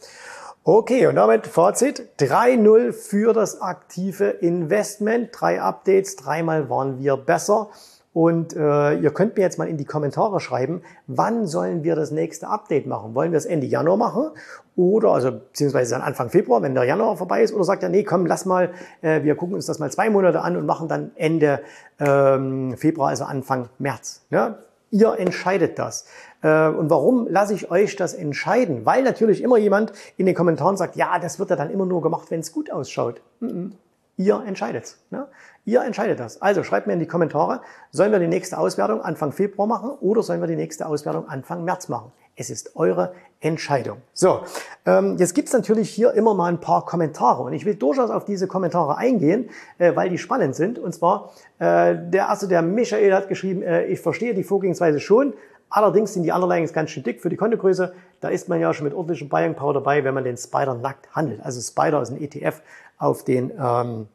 Okay, 0.68 1.06
und 1.06 1.14
damit 1.14 1.46
Fazit. 1.46 2.08
3-0 2.18 2.92
für 2.92 3.32
das 3.32 3.60
aktive 3.60 4.30
Investment. 4.30 5.30
Drei 5.32 5.60
Updates, 5.60 6.16
dreimal 6.16 6.68
waren 6.68 6.98
wir 6.98 7.16
besser. 7.16 7.70
Und 8.16 8.56
äh, 8.56 8.94
ihr 8.94 9.10
könnt 9.10 9.36
mir 9.36 9.42
jetzt 9.42 9.58
mal 9.58 9.68
in 9.68 9.76
die 9.76 9.84
Kommentare 9.84 10.40
schreiben, 10.40 10.80
wann 11.06 11.46
sollen 11.46 11.84
wir 11.84 11.94
das 11.96 12.12
nächste 12.12 12.48
Update 12.48 12.86
machen? 12.86 13.14
Wollen 13.14 13.30
wir 13.30 13.36
es 13.36 13.44
Ende 13.44 13.66
Januar 13.66 13.98
machen 13.98 14.30
oder 14.74 15.10
also 15.10 15.32
beziehungsweise 15.32 15.90
dann 15.90 16.00
Anfang 16.00 16.30
Februar, 16.30 16.62
wenn 16.62 16.74
der 16.74 16.84
Januar 16.84 17.18
vorbei 17.18 17.42
ist, 17.42 17.52
oder 17.52 17.64
sagt 17.64 17.82
er, 17.82 17.90
nee, 17.90 18.04
komm, 18.04 18.24
lass 18.24 18.46
mal, 18.46 18.70
äh, 19.02 19.22
wir 19.22 19.34
gucken 19.34 19.54
uns 19.54 19.66
das 19.66 19.80
mal 19.80 19.90
zwei 19.90 20.08
Monate 20.08 20.40
an 20.40 20.56
und 20.56 20.64
machen 20.64 20.88
dann 20.88 21.10
Ende 21.16 21.60
ähm, 22.00 22.74
Februar, 22.78 23.10
also 23.10 23.24
Anfang 23.24 23.68
März. 23.78 24.24
Ja? 24.30 24.60
Ihr 24.90 25.18
entscheidet 25.18 25.78
das. 25.78 26.06
Äh, 26.40 26.68
und 26.68 26.88
warum 26.88 27.26
lasse 27.28 27.52
ich 27.52 27.70
euch 27.70 27.96
das 27.96 28.14
entscheiden? 28.14 28.86
Weil 28.86 29.02
natürlich 29.02 29.42
immer 29.42 29.58
jemand 29.58 29.92
in 30.16 30.24
den 30.24 30.34
Kommentaren 30.34 30.78
sagt, 30.78 30.96
ja, 30.96 31.18
das 31.18 31.38
wird 31.38 31.50
ja 31.50 31.56
dann 31.56 31.68
immer 31.68 31.84
nur 31.84 32.00
gemacht, 32.00 32.30
wenn 32.30 32.40
es 32.40 32.50
gut 32.50 32.70
ausschaut. 32.70 33.20
Mm 33.40 33.46
-mm. 33.46 33.70
Ihr 34.16 34.42
entscheidet. 34.46 34.96
Ne? 35.10 35.28
Ihr 35.64 35.82
entscheidet 35.82 36.20
das. 36.20 36.40
Also 36.40 36.62
schreibt 36.62 36.86
mir 36.86 36.94
in 36.94 37.00
die 37.00 37.06
Kommentare, 37.06 37.60
sollen 37.90 38.12
wir 38.12 38.18
die 38.18 38.28
nächste 38.28 38.56
Auswertung 38.56 39.02
Anfang 39.02 39.32
Februar 39.32 39.66
machen 39.66 39.90
oder 40.00 40.22
sollen 40.22 40.40
wir 40.40 40.46
die 40.46 40.56
nächste 40.56 40.86
Auswertung 40.86 41.28
Anfang 41.28 41.64
März 41.64 41.88
machen? 41.88 42.12
Es 42.38 42.50
ist 42.50 42.76
eure 42.76 43.14
Entscheidung. 43.40 43.98
So, 44.12 44.40
ähm, 44.84 45.16
jetzt 45.18 45.34
gibt's 45.34 45.52
natürlich 45.52 45.90
hier 45.90 46.12
immer 46.12 46.34
mal 46.34 46.48
ein 46.48 46.60
paar 46.60 46.84
Kommentare 46.84 47.42
und 47.42 47.54
ich 47.54 47.64
will 47.64 47.74
durchaus 47.74 48.10
auf 48.10 48.24
diese 48.24 48.46
Kommentare 48.46 48.96
eingehen, 48.96 49.50
äh, 49.78 49.96
weil 49.96 50.10
die 50.10 50.18
spannend 50.18 50.54
sind. 50.54 50.78
Und 50.78 50.94
zwar, 50.94 51.32
äh, 51.58 51.94
der 51.96 52.26
erste, 52.28 52.46
der 52.46 52.62
Michael 52.62 53.14
hat 53.14 53.28
geschrieben, 53.28 53.62
äh, 53.62 53.86
ich 53.86 54.00
verstehe 54.00 54.34
die 54.34 54.44
Vorgehensweise 54.44 55.00
schon, 55.00 55.34
allerdings 55.70 56.14
sind 56.14 56.22
die 56.22 56.30
Underlyings 56.30 56.72
ganz 56.72 56.90
schön 56.90 57.02
dick 57.02 57.20
für 57.20 57.28
die 57.28 57.36
Kontogröße. 57.36 57.94
Da 58.20 58.28
ist 58.28 58.48
man 58.48 58.60
ja 58.60 58.72
schon 58.72 58.84
mit 58.84 58.94
ordentlichem 58.94 59.28
Buying 59.28 59.54
Power 59.54 59.74
dabei, 59.74 60.04
wenn 60.04 60.14
man 60.14 60.24
den 60.24 60.36
Spider 60.36 60.74
nackt 60.74 61.14
handelt. 61.14 61.40
Also 61.42 61.60
Spider 61.60 62.00
ist 62.02 62.10
ein 62.10 62.20
ETF 62.20 62.62
auf 62.98 63.24
den 63.24 63.52
ähm, 63.58 64.08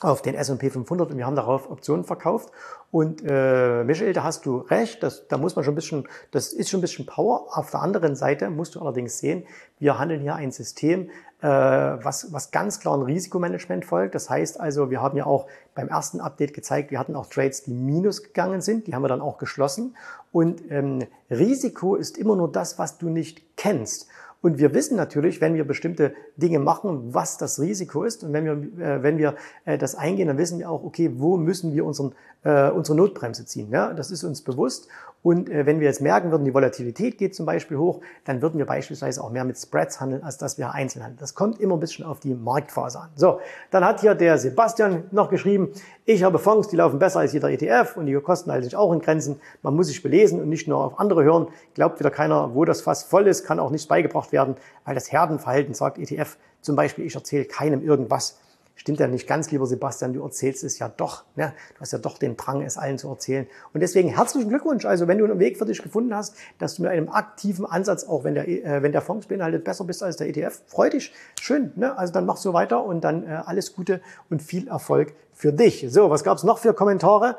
auf 0.00 0.22
den 0.22 0.34
S&P 0.34 0.70
500 0.70 1.10
und 1.10 1.18
wir 1.18 1.26
haben 1.26 1.34
darauf 1.34 1.70
Optionen 1.70 2.04
verkauft. 2.04 2.52
Und 2.90 3.22
äh, 3.26 3.82
Michael, 3.82 4.12
da 4.12 4.22
hast 4.22 4.46
du 4.46 4.58
recht, 4.58 5.02
das, 5.02 5.26
da 5.26 5.38
muss 5.38 5.56
man 5.56 5.64
schon 5.64 5.72
ein 5.72 5.76
bisschen, 5.76 6.08
das 6.30 6.52
ist 6.52 6.70
schon 6.70 6.78
ein 6.78 6.82
bisschen 6.82 7.04
Power. 7.04 7.46
Auf 7.50 7.70
der 7.70 7.82
anderen 7.82 8.14
Seite 8.14 8.48
musst 8.48 8.76
du 8.76 8.80
allerdings 8.80 9.18
sehen, 9.18 9.44
wir 9.80 9.98
handeln 9.98 10.20
hier 10.20 10.36
ein 10.36 10.52
System, 10.52 11.10
äh, 11.40 11.48
was, 11.48 12.32
was 12.32 12.52
ganz 12.52 12.78
klar 12.78 12.96
ein 12.96 13.02
Risikomanagement 13.02 13.84
folgt. 13.84 14.14
Das 14.14 14.30
heißt 14.30 14.60
also, 14.60 14.90
wir 14.90 15.02
haben 15.02 15.18
ja 15.18 15.26
auch 15.26 15.46
beim 15.74 15.88
ersten 15.88 16.20
Update 16.20 16.54
gezeigt, 16.54 16.92
wir 16.92 16.98
hatten 16.98 17.16
auch 17.16 17.26
Trades, 17.26 17.64
die 17.64 17.72
minus 17.72 18.22
gegangen 18.22 18.60
sind, 18.60 18.86
die 18.86 18.94
haben 18.94 19.02
wir 19.02 19.08
dann 19.08 19.20
auch 19.20 19.38
geschlossen. 19.38 19.96
Und 20.30 20.62
ähm, 20.70 21.06
Risiko 21.28 21.96
ist 21.96 22.18
immer 22.18 22.36
nur 22.36 22.50
das, 22.50 22.78
was 22.78 22.98
du 22.98 23.08
nicht 23.08 23.56
kennst. 23.56 24.08
Und 24.40 24.58
wir 24.58 24.72
wissen 24.72 24.96
natürlich, 24.96 25.40
wenn 25.40 25.54
wir 25.54 25.66
bestimmte 25.66 26.14
Dinge 26.36 26.60
machen, 26.60 27.12
was 27.12 27.38
das 27.38 27.60
Risiko 27.60 28.04
ist. 28.04 28.22
Und 28.22 28.32
wenn 28.32 28.44
wir, 28.44 28.86
äh, 28.86 29.02
wenn 29.02 29.18
wir 29.18 29.34
äh, 29.64 29.76
das 29.78 29.96
eingehen, 29.96 30.28
dann 30.28 30.38
wissen 30.38 30.60
wir 30.60 30.70
auch, 30.70 30.84
okay, 30.84 31.10
wo 31.16 31.36
müssen 31.36 31.74
wir 31.74 31.84
unseren, 31.84 32.14
äh, 32.44 32.70
unsere 32.70 32.96
Notbremse 32.96 33.44
ziehen. 33.46 33.70
Ja? 33.70 33.92
Das 33.92 34.10
ist 34.10 34.24
uns 34.24 34.42
bewusst. 34.42 34.88
Und 35.22 35.50
äh, 35.50 35.66
wenn 35.66 35.80
wir 35.80 35.88
jetzt 35.88 36.00
merken 36.00 36.30
würden, 36.30 36.44
die 36.44 36.54
Volatilität 36.54 37.18
geht 37.18 37.34
zum 37.34 37.44
Beispiel 37.44 37.76
hoch, 37.76 38.00
dann 38.24 38.40
würden 38.40 38.58
wir 38.58 38.66
beispielsweise 38.66 39.22
auch 39.22 39.30
mehr 39.30 39.44
mit 39.44 39.58
Spreads 39.58 40.00
handeln, 40.00 40.22
als 40.22 40.38
dass 40.38 40.58
wir 40.58 40.72
einzeln 40.72 41.02
handeln. 41.02 41.18
Das 41.18 41.34
kommt 41.34 41.60
immer 41.60 41.76
ein 41.76 41.80
bisschen 41.80 42.04
auf 42.04 42.20
die 42.20 42.34
Marktphase 42.34 43.00
an. 43.00 43.08
So, 43.16 43.40
dann 43.70 43.84
hat 43.84 44.00
hier 44.00 44.14
der 44.14 44.38
Sebastian 44.38 45.04
noch 45.10 45.28
geschrieben, 45.28 45.70
ich 46.04 46.22
habe 46.22 46.38
Fonds, 46.38 46.68
die 46.68 46.76
laufen 46.76 47.00
besser 47.00 47.20
als 47.20 47.32
jeder 47.32 47.50
ETF 47.50 47.96
und 47.96 48.06
die 48.06 48.14
kosten 48.14 48.52
halt 48.52 48.62
sich 48.62 48.76
auch 48.76 48.92
in 48.92 49.00
Grenzen. 49.00 49.40
Man 49.62 49.74
muss 49.74 49.88
sich 49.88 50.02
belesen 50.02 50.40
und 50.40 50.48
nicht 50.48 50.68
nur 50.68 50.78
auf 50.78 51.00
andere 51.00 51.24
hören. 51.24 51.48
Glaubt 51.74 51.98
wieder 51.98 52.10
keiner, 52.10 52.54
wo 52.54 52.64
das 52.64 52.80
Fass 52.80 53.02
voll 53.02 53.26
ist, 53.26 53.44
kann 53.44 53.58
auch 53.58 53.70
nichts 53.70 53.88
beigebracht 53.88 54.30
werden, 54.30 54.56
weil 54.84 54.94
das 54.94 55.10
Herdenverhalten 55.10 55.74
sagt 55.74 55.98
ETF 55.98 56.36
zum 56.60 56.76
Beispiel, 56.76 57.04
ich 57.04 57.14
erzähle 57.14 57.44
keinem 57.44 57.82
irgendwas. 57.82 58.38
Stimmt 58.78 59.00
ja 59.00 59.08
nicht 59.08 59.26
ganz, 59.26 59.50
lieber 59.50 59.66
Sebastian, 59.66 60.12
du 60.12 60.22
erzählst 60.22 60.62
es 60.62 60.78
ja 60.78 60.88
doch. 60.88 61.24
Ne? 61.34 61.52
Du 61.74 61.80
hast 61.80 61.92
ja 61.92 61.98
doch 61.98 62.16
den 62.16 62.36
Drang, 62.36 62.62
es 62.62 62.78
allen 62.78 62.96
zu 62.96 63.08
erzählen. 63.08 63.48
Und 63.74 63.80
deswegen 63.80 64.08
herzlichen 64.08 64.48
Glückwunsch. 64.48 64.84
Also 64.84 65.08
wenn 65.08 65.18
du 65.18 65.24
einen 65.24 65.40
Weg 65.40 65.58
für 65.58 65.66
dich 65.66 65.82
gefunden 65.82 66.14
hast, 66.14 66.36
dass 66.58 66.76
du 66.76 66.82
mit 66.82 66.92
einem 66.92 67.08
aktiven 67.08 67.66
Ansatz, 67.66 68.04
auch 68.04 68.22
wenn 68.22 68.34
der, 68.34 68.46
äh, 68.46 68.80
wenn 68.80 68.92
der 68.92 69.02
Fonds 69.02 69.26
beinhaltet, 69.26 69.64
besser 69.64 69.82
bist 69.82 70.04
als 70.04 70.16
der 70.16 70.28
ETF, 70.28 70.62
freu 70.68 70.90
dich. 70.90 71.12
Schön. 71.40 71.72
Ne? 71.74 71.98
Also 71.98 72.12
dann 72.12 72.24
mach 72.24 72.36
so 72.36 72.52
weiter 72.52 72.84
und 72.84 73.02
dann 73.02 73.24
äh, 73.24 73.42
alles 73.44 73.74
Gute 73.74 74.00
und 74.30 74.42
viel 74.42 74.68
Erfolg 74.68 75.12
für 75.38 75.52
dich. 75.52 75.86
So, 75.88 76.10
was 76.10 76.24
gab's 76.24 76.42
noch 76.42 76.58
für 76.58 76.74
Kommentare? 76.74 77.36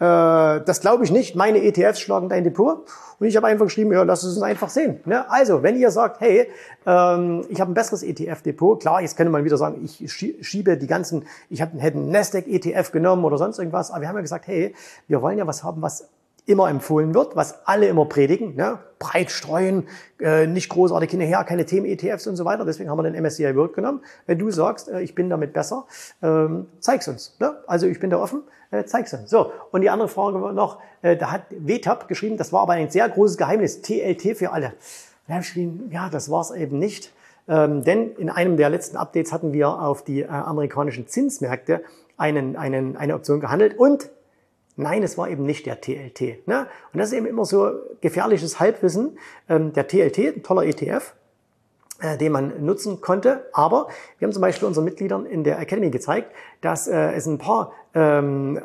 Äh, 0.00 0.64
das 0.64 0.80
glaube 0.80 1.04
ich 1.04 1.12
nicht. 1.12 1.36
Meine 1.36 1.62
ETFs 1.62 2.00
schlagen 2.00 2.30
dein 2.30 2.44
Depot. 2.44 2.86
Und 3.20 3.26
ich 3.26 3.36
habe 3.36 3.46
einfach 3.46 3.66
geschrieben, 3.66 3.92
ja, 3.92 4.02
lass 4.02 4.24
es 4.24 4.34
uns 4.34 4.42
einfach 4.42 4.70
sehen. 4.70 5.00
Ne? 5.04 5.30
Also, 5.30 5.62
wenn 5.62 5.76
ihr 5.76 5.90
sagt, 5.90 6.20
hey, 6.22 6.48
ähm, 6.86 7.44
ich 7.50 7.60
habe 7.60 7.70
ein 7.70 7.74
besseres 7.74 8.02
ETF-Depot, 8.02 8.80
klar, 8.80 9.02
jetzt 9.02 9.18
könnte 9.18 9.30
man 9.30 9.44
wieder 9.44 9.58
sagen, 9.58 9.84
ich 9.84 10.10
schiebe 10.40 10.78
die 10.78 10.86
ganzen, 10.86 11.26
ich 11.50 11.60
hab, 11.60 11.74
hätte 11.74 11.98
einen 11.98 12.10
Nasdaq-ETF 12.10 12.90
genommen 12.90 13.22
oder 13.24 13.36
sonst 13.36 13.58
irgendwas, 13.58 13.90
aber 13.90 14.00
wir 14.00 14.08
haben 14.08 14.16
ja 14.16 14.22
gesagt, 14.22 14.46
hey, 14.46 14.74
wir 15.06 15.20
wollen 15.20 15.36
ja 15.36 15.46
was 15.46 15.62
haben, 15.62 15.82
was 15.82 16.08
immer 16.46 16.68
empfohlen 16.68 17.14
wird, 17.14 17.36
was 17.36 17.66
alle 17.66 17.86
immer 17.86 18.04
predigen, 18.06 18.56
ne? 18.56 18.78
breit 18.98 19.30
streuen, 19.30 19.88
äh, 20.20 20.46
nicht 20.46 20.68
großartig 20.68 21.10
hinterher, 21.10 21.44
keine 21.44 21.64
Themen-ETFs 21.64 22.26
und 22.26 22.36
so 22.36 22.44
weiter. 22.44 22.64
Deswegen 22.64 22.90
haben 22.90 22.98
wir 22.98 23.08
den 23.08 23.20
MSCI 23.20 23.54
World 23.56 23.74
genommen. 23.74 24.00
Wenn 24.26 24.38
du 24.38 24.50
sagst, 24.50 24.88
äh, 24.88 25.00
ich 25.02 25.14
bin 25.14 25.30
damit 25.30 25.52
besser, 25.52 25.86
ähm, 26.22 26.66
zeig's 26.80 27.08
uns. 27.08 27.36
Ne? 27.38 27.56
Also 27.66 27.86
ich 27.86 28.00
bin 28.00 28.10
da 28.10 28.18
offen, 28.18 28.42
äh, 28.70 28.84
zeig's 28.84 29.12
uns. 29.12 29.30
So, 29.30 29.52
und 29.70 29.82
die 29.82 29.90
andere 29.90 30.08
Frage 30.08 30.40
war 30.40 30.52
noch, 30.52 30.78
äh, 31.02 31.16
da 31.16 31.30
hat 31.30 31.42
WTAP 31.50 32.08
geschrieben, 32.08 32.36
das 32.36 32.52
war 32.52 32.62
aber 32.62 32.72
ein 32.72 32.90
sehr 32.90 33.08
großes 33.08 33.36
Geheimnis, 33.36 33.82
TLT 33.82 34.36
für 34.36 34.52
alle. 34.52 34.72
Da 35.26 35.34
habe 35.34 35.42
ich 35.42 35.48
geschrieben, 35.48 35.90
ja, 35.92 36.08
das 36.08 36.30
war's 36.30 36.50
eben 36.50 36.78
nicht. 36.78 37.12
Ähm, 37.48 37.82
denn 37.84 38.12
in 38.16 38.30
einem 38.30 38.56
der 38.56 38.70
letzten 38.70 38.96
Updates 38.96 39.32
hatten 39.32 39.52
wir 39.52 39.68
auf 39.68 40.04
die 40.04 40.22
äh, 40.22 40.28
amerikanischen 40.28 41.08
Zinsmärkte 41.08 41.82
einen, 42.16 42.56
einen, 42.56 42.96
eine 42.96 43.14
Option 43.14 43.40
gehandelt 43.40 43.76
und 43.78 44.10
Nein, 44.76 45.02
es 45.02 45.18
war 45.18 45.28
eben 45.28 45.44
nicht 45.44 45.66
der 45.66 45.80
TLT. 45.80 46.46
Ne? 46.46 46.66
Und 46.92 46.98
das 46.98 47.08
ist 47.08 47.14
eben 47.14 47.26
immer 47.26 47.44
so 47.44 47.72
gefährliches 48.00 48.58
Halbwissen. 48.58 49.18
Ähm, 49.48 49.72
der 49.72 49.86
TLT, 49.86 50.18
ein 50.36 50.42
toller 50.42 50.64
ETF, 50.64 51.14
äh, 52.00 52.16
den 52.16 52.32
man 52.32 52.64
nutzen 52.64 53.00
konnte. 53.00 53.48
Aber 53.52 53.88
wir 54.18 54.26
haben 54.26 54.32
zum 54.32 54.40
Beispiel 54.40 54.66
unseren 54.66 54.84
Mitgliedern 54.84 55.26
in 55.26 55.44
der 55.44 55.58
Academy 55.58 55.90
gezeigt, 55.90 56.32
dass 56.62 56.88
äh, 56.88 57.12
es 57.12 57.26
ein 57.26 57.38
paar, 57.38 57.72
ähm, 57.94 58.60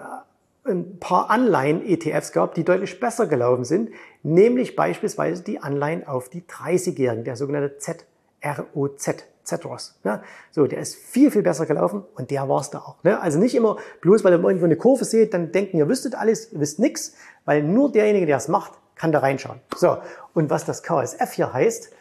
ein 0.66 0.98
paar 1.00 1.30
Anleihen-ETFs 1.30 2.32
gab, 2.32 2.56
die 2.56 2.64
deutlich 2.64 3.00
besser 3.00 3.28
gelaufen 3.28 3.66
sind, 3.66 3.92
nämlich 4.24 4.76
beispielsweise 4.76 5.44
die 5.44 5.60
Anleihen 5.60 6.08
auf 6.08 6.30
die 6.30 6.42
30-Jährigen, 6.42 7.26
der 7.26 7.36
sogenannte 7.36 7.78
ZROZ. 7.78 9.26
Zetros. 9.48 9.98
Ne? 10.04 10.22
So, 10.52 10.68
der 10.68 10.80
ist 10.80 10.96
viel, 10.96 11.32
viel 11.32 11.42
besser 11.42 11.66
gelaufen 11.66 12.04
und 12.16 12.30
der 12.32 12.48
war's 12.50 12.70
da 12.70 12.80
auch. 12.80 13.04
Ne? 13.04 13.20
Also 13.20 13.40
nicht 13.40 13.56
immer 13.56 13.78
bloß, 14.02 14.24
weil 14.24 14.34
ihr 14.34 14.44
irgendwo 14.44 14.66
eine 14.66 14.76
Kurve 14.76 15.06
seht, 15.06 15.34
dann 15.34 15.52
denken, 15.52 15.78
ihr 15.78 15.88
wüsstet 15.88 16.16
alles, 16.16 16.52
ihr 16.52 16.60
wisst 16.60 16.80
nichts, 16.80 17.16
weil 17.46 17.64
nur 17.64 17.92
derjenige, 17.92 18.26
der 18.26 18.38
es 18.38 18.50
macht, 18.50 18.74
kann 18.96 19.12
da 19.12 19.20
reinschauen. 19.20 19.60
So, 19.76 19.98
und 20.34 20.50
was 20.50 20.66
das 20.66 20.84
KSF 20.84 21.32
hier 21.32 21.54
heißt, 21.54 21.92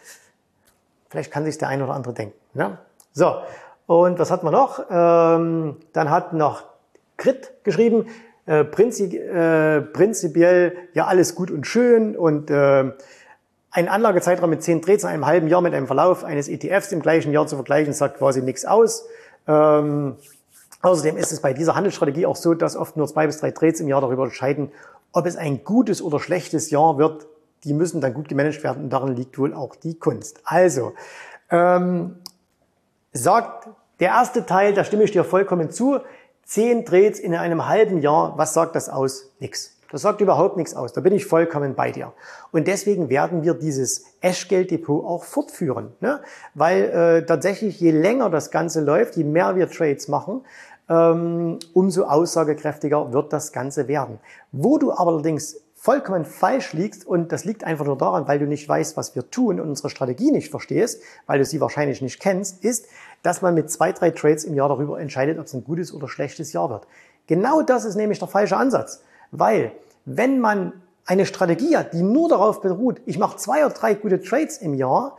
vielleicht 1.08 1.30
kann 1.30 1.44
sich 1.44 1.56
der 1.56 1.68
eine 1.68 1.84
oder 1.84 1.94
andere 1.94 2.14
denken. 2.14 2.34
Ne? 2.54 2.78
So, 3.12 3.36
und 3.86 4.18
was 4.18 4.30
hat 4.30 4.42
man 4.42 4.52
noch? 4.52 4.80
Ähm, 4.90 5.76
dann 5.92 6.10
hat 6.10 6.32
noch 6.32 6.64
Crit 7.16 7.52
geschrieben, 7.62 8.06
äh, 8.46 8.64
prinzip, 8.64 9.14
äh, 9.14 9.82
prinzipiell 9.82 10.76
ja 10.94 11.06
alles 11.06 11.34
gut 11.34 11.50
und 11.50 11.66
schön 11.66 12.16
und 12.16 12.50
äh, 12.50 12.92
ein 13.76 13.90
Anlagezeitraum 13.90 14.49
mit 14.49 14.62
10 14.62 14.80
Trades 14.80 15.04
in 15.04 15.11
einem 15.11 15.26
halben 15.26 15.49
Jahr 15.49 15.61
mit 15.61 15.75
einem 15.75 15.87
Verlauf 15.87 16.25
eines 16.25 16.49
ETFs 16.49 16.92
im 16.92 17.02
gleichen 17.02 17.30
Jahr 17.30 17.47
zu 17.47 17.56
vergleichen, 17.56 17.92
sagt 17.92 18.16
quasi 18.16 18.40
nichts 18.40 18.64
aus. 18.64 19.04
Ähm, 19.47 20.16
außerdem 20.80 21.18
ist 21.18 21.30
es 21.30 21.42
bei 21.42 21.52
dieser 21.52 21.75
Handelsstrategie 21.75 22.25
auch 22.25 22.37
so, 22.37 22.54
dass 22.54 22.75
oft 22.75 22.97
nur 22.97 23.06
zwei 23.06 23.26
bis 23.26 23.38
drei 23.38 23.50
Trades 23.50 23.80
im 23.80 23.88
Jahr 23.88 24.00
darüber 24.00 24.25
entscheiden, 24.25 24.73
ob 25.12 25.26
es 25.26 25.37
ein 25.37 25.62
gutes 25.62 26.00
oder 26.00 26.18
schlechtes 26.21 26.71
Jahr 26.71 26.97
wird. 26.97 27.26
Die 27.64 27.75
müssen 27.75 28.00
dann 28.00 28.14
gut 28.14 28.30
gemanagt 28.30 28.64
werden 28.64 28.85
und 28.85 28.90
darin 28.90 29.14
liegt 29.14 29.38
wohl 29.38 29.52
auch 29.52 29.76
die 29.76 29.99
Kunst. 29.99 30.40
Also, 30.45 30.95
ähm, 31.50 32.16
sagt 33.12 33.68
der 34.00 34.09
erste 34.09 34.47
Teil, 34.47 34.73
da 34.73 34.85
stimme 34.85 35.04
ich 35.04 35.12
dir 35.12 35.23
vollkommen 35.23 35.71
zu, 35.71 36.00
10 36.47 36.87
Trades 36.87 37.18
in 37.21 37.35
einem 37.35 37.68
halben 37.68 37.99
Jahr, 37.99 38.38
was 38.38 38.54
sagt 38.54 38.75
das 38.75 38.88
aus? 38.88 39.33
Nix. 39.38 39.75
Das 39.90 40.02
sagt 40.02 40.21
überhaupt 40.21 40.57
nichts 40.57 40.75
aus. 40.75 40.93
Da 40.93 41.00
bin 41.00 41.12
ich 41.12 41.26
vollkommen 41.26 41.75
bei 41.75 41.93
dir. 41.93 42.12
Und 42.52 42.66
deswegen 42.66 43.09
werden 43.09 43.43
wir 43.43 43.55
dieses 43.55 44.05
Eschgelddepot 44.21 45.05
auch 45.05 45.25
fortführen. 45.25 45.93
Ne? 46.00 46.21
Weil 46.55 46.83
äh, 46.85 47.26
tatsächlich, 47.26 47.81
je 47.81 47.93
länger 47.93 48.31
das 48.31 48.50
Ganze 48.50 48.81
läuft, 48.81 49.16
je 49.16 49.25
mehr 49.25 49.57
wir 49.57 49.71
Trades 49.71 50.09
machen, 50.09 50.43
ähm, 50.88 51.59
umso 51.73 52.05
aussagekräftiger 52.05 53.12
wird 53.12 53.33
das 53.33 53.52
Ganze 53.52 53.88
werden. 53.88 54.19
Wo 54.52 54.78
du 54.78 54.90
allerdings 54.90 55.57
vollkommen 55.75 56.25
falsch 56.25 56.73
liegst 56.73 57.07
und 57.07 57.31
das 57.33 57.45
liegt 57.45 57.62
einfach 57.62 57.85
nur 57.85 57.99
daran, 57.99 58.26
weil 58.26 58.38
du 58.38 58.47
nicht 58.47 58.69
weißt, 58.69 58.97
was 58.97 59.14
wir 59.14 59.31
tun 59.31 59.61
und 59.61 59.69
unsere 59.69 59.90
Strategie 59.90 60.33
nicht 60.33 60.50
verstehst, 60.50 61.02
weil 61.26 61.38
du 61.38 61.45
sie 61.45 61.61
wahrscheinlich 61.61 62.02
nicht 62.02 62.19
kennst, 62.19 62.64
ist, 62.64 62.87
dass 63.23 63.43
man 63.43 63.55
mit 63.55 63.71
zwei, 63.71 63.93
drei 63.93 64.11
Trades 64.11 64.45
im 64.45 64.55
Jahr 64.55 64.69
darüber 64.69 64.99
entscheidet, 64.99 65.38
ob 65.38 65.47
es 65.47 65.55
ein 65.55 65.64
gutes 65.64 65.93
oder 65.93 66.09
schlechtes 66.09 66.52
Jahr 66.52 66.71
wird. 66.71 66.87
Genau 67.26 67.62
das 67.62 67.85
ist 67.85 67.97
nämlich 67.97 68.19
der 68.19 68.28
falsche 68.28 68.57
Ansatz, 68.57 69.02
weil 69.30 69.73
wenn 70.04 70.40
man 70.40 70.73
eine 71.04 71.26
Strategie 71.26 71.76
hat, 71.76 71.92
die 71.92 72.02
nur 72.02 72.28
darauf 72.28 72.61
beruht, 72.61 73.00
ich 73.06 73.18
mache 73.18 73.37
zwei 73.37 73.64
oder 73.64 73.75
drei 73.75 73.95
gute 73.95 74.21
Trades 74.21 74.59
im 74.59 74.75
Jahr, 74.75 75.16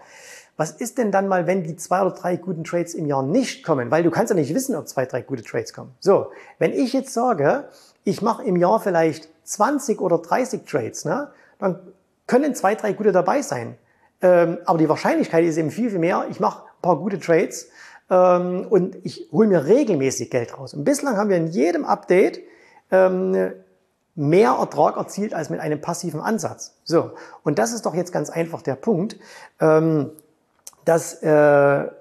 was 0.57 0.71
ist 0.71 0.97
denn 0.97 1.11
dann 1.11 1.27
mal, 1.27 1.45
wenn 1.45 1.63
die 1.63 1.75
zwei 1.75 2.01
oder 2.01 2.11
drei 2.11 2.35
guten 2.35 2.63
Trades 2.63 2.95
im 2.95 3.05
Jahr 3.05 3.21
nicht 3.21 3.63
kommen? 3.63 3.91
Weil 3.91 4.03
du 4.03 4.09
kannst 4.09 4.31
ja 4.31 4.35
nicht 4.35 4.53
wissen, 4.53 4.75
ob 4.75 4.87
zwei, 4.87 5.05
drei 5.05 5.21
gute 5.21 5.43
Trades 5.43 5.71
kommen. 5.71 5.93
So, 5.99 6.31
wenn 6.57 6.73
ich 6.73 6.93
jetzt 6.93 7.13
sage, 7.13 7.65
ich 8.03 8.21
mache 8.23 8.43
im 8.43 8.55
Jahr 8.55 8.79
vielleicht 8.79 9.29
20 9.43 10.01
oder 10.01 10.17
30 10.17 10.65
Trades, 10.65 11.05
ne, 11.05 11.29
dann 11.59 11.79
können 12.25 12.55
zwei, 12.55 12.73
drei 12.73 12.93
gute 12.93 13.11
dabei 13.11 13.43
sein. 13.43 13.77
Ähm, 14.21 14.57
aber 14.65 14.79
die 14.79 14.89
Wahrscheinlichkeit 14.89 15.45
ist 15.45 15.57
eben 15.57 15.69
viel, 15.69 15.91
viel 15.91 15.99
mehr. 15.99 16.25
Ich 16.31 16.39
mache 16.39 16.63
ein 16.63 16.81
paar 16.81 16.97
gute 16.97 17.19
Trades 17.19 17.69
ähm, 18.09 18.65
und 18.67 18.97
ich 19.03 19.29
hole 19.31 19.47
mir 19.47 19.65
regelmäßig 19.65 20.31
Geld 20.31 20.57
raus. 20.57 20.73
Und 20.73 20.83
bislang 20.83 21.17
haben 21.17 21.29
wir 21.29 21.37
in 21.37 21.47
jedem 21.47 21.85
Update 21.85 22.39
ähm, 22.89 23.53
mehr 24.17 24.57
Ertrag 24.59 24.97
erzielt 24.97 25.33
als 25.33 25.49
mit 25.49 25.59
einem 25.59 25.79
passiven 25.79 26.19
Ansatz. 26.19 26.73
So, 26.83 27.11
und 27.43 27.59
das 27.59 27.71
ist 27.71 27.85
doch 27.85 27.95
jetzt 27.95 28.11
ganz 28.11 28.29
einfach 28.29 28.61
der 28.61 28.75
Punkt. 28.75 29.17
Ähm, 29.61 30.11
dass 30.87 31.21
äh, 31.21 31.27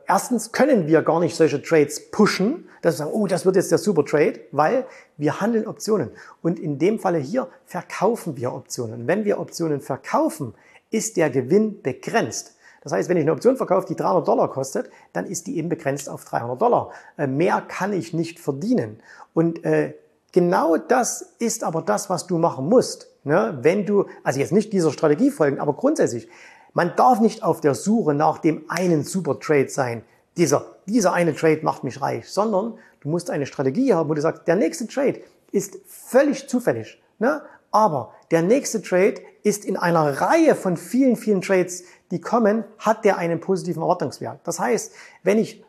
erstens 0.07 0.53
können 0.53 0.87
wir 0.87 1.03
gar 1.03 1.19
nicht 1.19 1.35
solche 1.35 1.61
Trades 1.61 2.13
pushen, 2.13 2.69
dass 2.83 2.95
wir 2.95 2.99
sagen, 2.99 3.11
oh, 3.13 3.27
das 3.27 3.45
wird 3.45 3.57
jetzt 3.57 3.73
der 3.73 3.79
super 3.79 4.05
Trade, 4.05 4.39
weil 4.53 4.87
wir 5.17 5.41
handeln 5.41 5.67
Optionen. 5.67 6.11
Und 6.41 6.61
in 6.61 6.79
dem 6.79 7.01
Falle 7.01 7.19
hier 7.19 7.49
verkaufen 7.65 8.37
wir 8.37 8.53
Optionen. 8.53 9.09
Wenn 9.09 9.25
wir 9.25 9.41
Optionen 9.41 9.81
verkaufen, 9.81 10.55
ist 10.93 11.17
der 11.17 11.31
Gewinn 11.31 11.83
begrenzt. 11.83 12.55
Das 12.83 12.93
heißt, 12.93 13.09
wenn 13.09 13.17
ich 13.17 13.25
eine 13.25 13.33
Option 13.33 13.57
verkaufe, 13.57 13.89
die 13.89 13.97
300 13.97 14.29
Dollar 14.29 14.49
kostet, 14.49 14.89
dann 15.13 15.27
ist 15.27 15.49
die 15.49 15.59
eben 15.59 15.69
begrenzt 15.69 16.09
auf 16.09 16.25
300 16.25 16.63
Dollar. 16.63 16.93
Äh, 17.19 17.27
mehr 17.27 17.61
kann 17.67 17.93
ich 17.93 18.15
nicht 18.15 18.39
verdienen. 18.39 19.01
Und 19.35 19.65
äh, 19.65 19.95
genau 20.37 20.77
das 20.77 21.23
ist 21.39 21.65
aber 21.65 21.81
das, 21.81 22.11
was 22.11 22.27
du 22.27 22.37
machen 22.37 22.69
musst. 22.69 23.09
Ne? 23.25 23.57
Wenn 23.63 23.87
du, 23.87 24.05
also 24.23 24.39
jetzt 24.39 24.53
nicht 24.53 24.71
dieser 24.71 24.93
Strategie 24.93 25.31
folgen, 25.31 25.61
aber 25.61 25.73
grundsätzlich, 25.73 26.29
man 26.75 26.93
darf 26.95 27.21
nicht 27.21 27.43
auf 27.43 27.63
der 27.63 27.75
Suche 27.75 28.13
nach 28.13 28.37
dem 28.37 28.67
einen 28.69 29.03
Super 29.03 29.41
Trade 29.41 29.71
sein. 29.71 30.03
Dieser, 30.37 30.77
dieser 30.85 31.15
eine 31.15 31.35
Trade 31.35 31.61
macht 31.63 31.85
mich 31.85 32.03
reich, 32.03 32.29
sondern 32.29 32.75
du 33.01 33.09
musst 33.09 33.31
eine 33.31 33.47
Strategie 33.47 33.95
haben, 33.95 34.11
wo 34.11 34.15
du 34.15 34.21
sagst, 34.21 34.47
der 34.47 34.57
nächste 34.57 34.87
Trade 34.87 35.21
ist 35.53 35.79
völlig 35.87 36.51
zufällig. 36.51 37.03
Ne? 37.19 37.41
Aber 37.71 38.13
der 38.31 38.43
nächste 38.43 38.83
Trade 38.83 39.15
ist 39.43 39.65
in 39.65 39.79
einer 39.79 40.21
Reihe 40.21 40.55
von 40.55 40.77
vielen, 40.77 41.17
vielen 41.17 41.41
Trades, 41.41 41.85
die 42.11 42.21
kommen, 42.21 42.65
hat 42.77 43.07
der 43.07 43.17
einen 43.17 43.41
positiven 43.41 43.81
Erwartungswert. 43.81 44.41
Das 44.45 44.61
heißt, 44.61 44.93
wenn 45.23 45.39
ich 45.39 45.65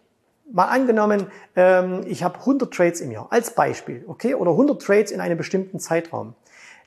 mal 0.52 0.66
angenommen, 0.66 1.28
ähm, 1.56 2.04
ich 2.06 2.24
habe 2.24 2.40
100 2.40 2.74
Trades 2.74 3.02
im 3.02 3.12
Jahr 3.12 3.28
als 3.32 3.54
Beispiel, 3.54 4.04
okay, 4.08 4.34
oder 4.36 4.52
100 4.52 4.82
Trades 4.82 5.12
in 5.12 5.22
einem 5.22 5.38
bestimmten 5.38 5.80
Zeitraum, 5.80 6.36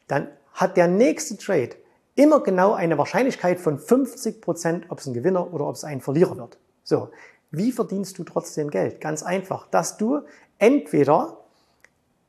dann 0.09 0.29
hat 0.53 0.77
der 0.77 0.89
nächste 0.89 1.37
Trade 1.37 1.71
immer 2.15 2.41
genau 2.41 2.73
eine 2.73 2.99
Wahrscheinlichkeit 2.99 3.61
von 3.61 3.79
50 3.79 4.41
Prozent, 4.41 4.87
ob 4.89 4.99
es 4.99 5.07
ein 5.07 5.15
Gewinner 5.15 5.53
oder 5.53 5.67
ob 5.67 5.75
es 5.75 5.85
ein 5.85 6.01
Verlierer 6.01 6.37
wird. 6.37 6.59
So, 6.83 7.11
wie 7.51 7.73
verdienst 7.73 8.19
du 8.19 8.25
trotzdem 8.25 8.71
Geld? 8.71 9.01
Ganz 9.01 9.23
einfach, 9.23 9.67
dass 9.69 9.97
du 9.97 10.21
entweder 10.59 11.39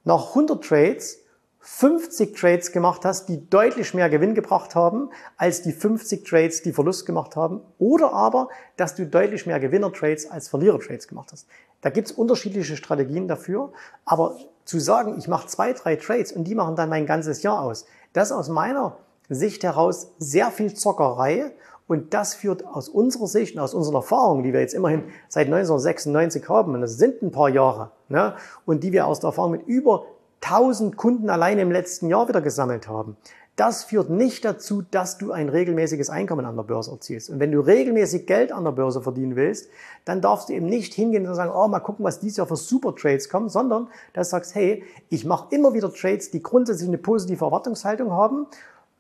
nach 0.04 0.30
100 0.30 0.64
Trades 0.64 1.21
50 1.64 2.36
Trades 2.36 2.72
gemacht 2.72 3.06
hast, 3.06 3.30
die 3.30 3.48
deutlich 3.50 3.94
mehr 3.94 4.10
Gewinn 4.10 4.34
gebracht 4.34 4.74
haben, 4.74 5.10
als 5.38 5.62
die 5.62 5.72
50 5.72 6.28
Trades, 6.28 6.64
die 6.64 6.74
Verlust 6.74 7.06
gemacht 7.06 7.36
haben, 7.36 7.62
oder 7.78 8.14
aber, 8.14 8.50
dass 8.78 8.96
du 8.96 9.06
deutlich 9.06 9.46
mehr 9.46 9.60
Gewinner-Trades 9.60 10.32
als 10.32 10.50
Verlierer-Trades 10.50 11.08
gemacht 11.08 11.30
hast. 11.32 11.48
Da 11.82 11.92
gibt's 11.92 12.12
unterschiedliche 12.12 12.76
Strategien 12.76 13.28
dafür, 13.28 13.72
aber 14.06 14.38
zu 14.66 14.80
sagen, 14.80 15.18
ich 15.20 15.28
mache 15.28 15.48
zwei, 15.48 15.74
drei 15.74 15.96
Trades 15.98 16.32
und 16.32 16.46
die 16.46 16.56
machen 16.56 16.76
dann 16.76 16.90
mein 16.90 17.06
ganzes 17.06 17.44
Jahr 17.44 17.62
aus, 17.62 17.86
das 18.14 18.30
ist 18.30 18.36
aus 18.36 18.50
meiner 18.50 18.98
Sicht 19.30 19.64
heraus 19.64 20.12
sehr 20.18 20.50
viel 20.52 20.74
Zockerei 20.74 21.52
und 21.88 22.14
das 22.14 22.34
führt 22.34 22.66
aus 22.66 22.90
unserer 22.90 23.28
Sicht 23.28 23.56
und 23.56 23.62
aus 23.62 23.74
unseren 23.74 23.96
Erfahrungen, 23.96 24.44
die 24.44 24.52
wir 24.52 24.62
jetzt 24.62 24.74
immerhin 24.74 25.04
seit 25.30 25.46
1996 25.46 26.50
haben, 26.50 26.74
und 26.74 26.82
das 26.82 26.98
sind 26.98 27.22
ein 27.22 27.32
paar 27.32 27.50
Jahre, 27.50 27.92
ne, 28.10 28.36
und 28.66 28.84
die 28.84 28.92
wir 28.92 29.06
aus 29.06 29.20
der 29.20 29.28
Erfahrung 29.30 29.52
mit 29.52 29.68
über 29.68 30.06
1000 30.42 30.98
Kunden 30.98 31.30
alleine 31.30 31.62
im 31.62 31.72
letzten 31.72 32.08
Jahr 32.08 32.28
wieder 32.28 32.42
gesammelt 32.42 32.88
haben, 32.88 33.18
das 33.58 33.84
führt 33.84 34.10
nicht 34.10 34.44
dazu, 34.44 34.82
dass 34.82 35.18
du 35.18 35.32
ein 35.32 35.50
regelmäßiges 35.50 36.10
Einkommen 36.10 36.46
an 36.46 36.56
der 36.56 36.64
Börse 36.64 36.92
erzielst. 36.92 37.30
Und 37.30 37.40
wenn 37.40 37.52
du 37.52 37.60
regelmäßig 37.60 38.26
Geld 38.26 38.52
an 38.52 38.64
der 38.64 38.72
Börse 38.72 39.02
verdienen 39.02 39.36
willst, 39.36 39.70
dann 40.06 40.22
darfst 40.22 40.50
du 40.50 40.54
eben 40.54 40.66
nicht 40.66 40.94
hingehen 40.94 41.28
und 41.28 41.36
sagen, 41.36 41.52
oh, 41.54 41.68
mal 41.68 41.80
gucken, 41.80 42.04
was 42.06 42.20
dieses 42.20 42.38
Jahr 42.38 42.48
für 42.48 42.56
Super 42.56 42.96
Trades 42.96 43.30
kommen, 43.30 43.50
sondern 43.50 43.88
dass 44.14 44.30
du 44.30 44.32
sagst, 44.32 44.56
hey, 44.56 44.84
ich 45.10 45.26
mache 45.26 45.54
immer 45.54 45.74
wieder 45.74 45.94
Trades, 45.94 46.32
die 46.32 46.42
grundsätzlich 46.42 46.88
eine 46.88 46.98
positive 46.98 47.46
Erwartungshaltung 47.46 48.12
haben 48.12 48.48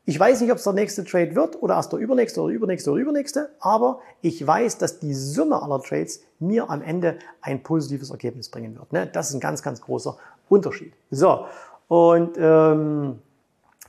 ich 0.04 0.20
weiß 0.20 0.42
nicht, 0.42 0.52
ob 0.52 0.58
es 0.58 0.64
der 0.64 0.74
nächste 0.74 1.04
Trade 1.04 1.36
wird 1.36 1.62
oder 1.62 1.76
erst 1.76 1.92
der 1.92 2.00
übernächste 2.00 2.42
oder 2.42 2.52
übernächste 2.52 2.92
oder 2.92 3.02
übernächste, 3.02 3.52
aber 3.60 4.00
ich 4.22 4.46
weiß, 4.46 4.80
dass 4.80 5.00
die 5.00 5.14
Summe 5.14 5.62
aller 5.62 5.80
Trades 5.80 6.22
mir 6.40 6.72
am 6.72 6.82
Ende 6.82 7.20
ein 7.42 7.62
positives 7.62 8.10
Ergebnis 8.10 8.50
bringen 8.50 8.76
wird. 8.76 8.92
Ne? 8.94 9.06
Das 9.06 9.30
ist 9.30 9.36
ein 9.36 9.40
ganz, 9.40 9.62
ganz 9.62 9.80
großer 9.80 10.18
Unterschied. 10.52 10.94
So, 11.10 11.46
und 11.88 12.38
ähm, 12.38 13.20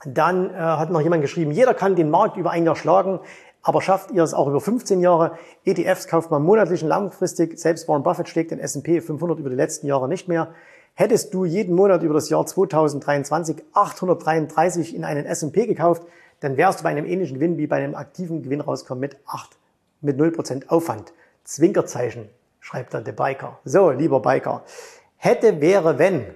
dann 0.05 0.51
äh, 0.51 0.55
hat 0.55 0.90
noch 0.90 1.01
jemand 1.01 1.22
geschrieben, 1.22 1.51
jeder 1.51 1.75
kann 1.75 1.96
den 1.96 2.11
Markt 2.11 2.37
über 2.37 2.51
ein 2.51 2.64
Jahr 2.64 2.77
schlagen, 2.77 3.20
aber 3.62 3.81
schafft 3.81 4.11
ihr 4.11 4.22
es 4.22 4.35
auch 4.35 4.48
über 4.48 4.61
15 4.61 5.01
Jahre? 5.01 5.38
ETFs 5.64 6.09
kauft 6.09 6.31
man 6.31 6.42
monatlich 6.42 6.83
und 6.83 6.88
langfristig. 6.88 7.59
Selbst 7.59 7.87
Warren 7.88 8.03
Buffett 8.03 8.29
schlägt 8.29 8.51
den 8.51 8.59
S&P 8.59 9.01
500 9.01 9.38
über 9.38 9.51
die 9.51 9.57
letzten 9.57 9.87
Jahre 9.87 10.09
nicht 10.09 10.27
mehr. 10.27 10.48
Hättest 10.94 11.33
du 11.33 11.44
jeden 11.44 11.75
Monat 11.75 12.03
über 12.03 12.14
das 12.14 12.29
Jahr 12.29 12.44
2023 12.44 13.62
833 13.72 14.94
in 14.94 15.05
einen 15.05 15.25
S&P 15.25 15.66
gekauft, 15.66 16.03
dann 16.40 16.57
wärst 16.57 16.81
du 16.81 16.85
bei 16.85 16.90
einem 16.90 17.07
ähnlichen 17.07 17.35
Gewinn 17.35 17.57
wie 17.57 17.66
bei 17.66 17.77
einem 17.77 17.94
aktiven 17.94 18.42
Gewinn 18.42 18.61
rauskommen 18.61 19.01
mit 19.01 19.16
8, 19.27 19.57
mit 20.01 20.18
0% 20.18 20.68
Aufwand. 20.68 21.12
Zwinkerzeichen, 21.44 22.29
schreibt 22.61 22.94
dann 22.94 23.05
der 23.05 23.12
Biker. 23.12 23.59
So, 23.64 23.90
lieber 23.90 24.20
Biker. 24.20 24.64
Hätte, 25.16 25.61
wäre, 25.61 25.98
wenn. 25.98 26.27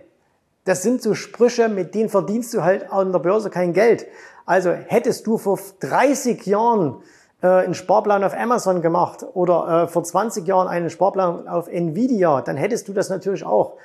Das 0.66 0.82
sind 0.82 1.00
so 1.00 1.14
Sprüche, 1.14 1.68
mit 1.68 1.94
denen 1.94 2.08
verdienst 2.08 2.52
du 2.52 2.64
halt 2.64 2.92
an 2.92 3.12
der 3.12 3.20
Börse 3.20 3.50
kein 3.50 3.72
Geld. 3.72 4.06
Also 4.46 4.72
hättest 4.72 5.24
du 5.26 5.38
vor 5.38 5.60
30 5.78 6.44
Jahren 6.44 7.02
äh, 7.40 7.46
einen 7.46 7.74
Sparplan 7.74 8.24
auf 8.24 8.34
Amazon 8.34 8.82
gemacht 8.82 9.24
oder 9.34 9.84
äh, 9.84 9.88
vor 9.88 10.02
20 10.02 10.44
Jahren 10.44 10.66
einen 10.66 10.90
Sparplan 10.90 11.46
auf 11.46 11.68
Nvidia, 11.68 12.40
dann 12.42 12.56
hättest 12.56 12.88
du 12.88 12.92
das 12.92 13.10
natürlich 13.10 13.44
auch. 13.44 13.76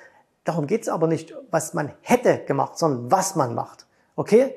Darum 0.43 0.65
geht 0.65 0.81
es 0.81 0.89
aber 0.89 1.05
nicht, 1.05 1.35
was 1.51 1.75
man 1.75 1.91
hätte 2.01 2.39
gemacht, 2.47 2.79
sondern 2.79 3.11
was 3.11 3.35
man 3.35 3.53
macht. 3.53 3.85
Okay? 4.15 4.55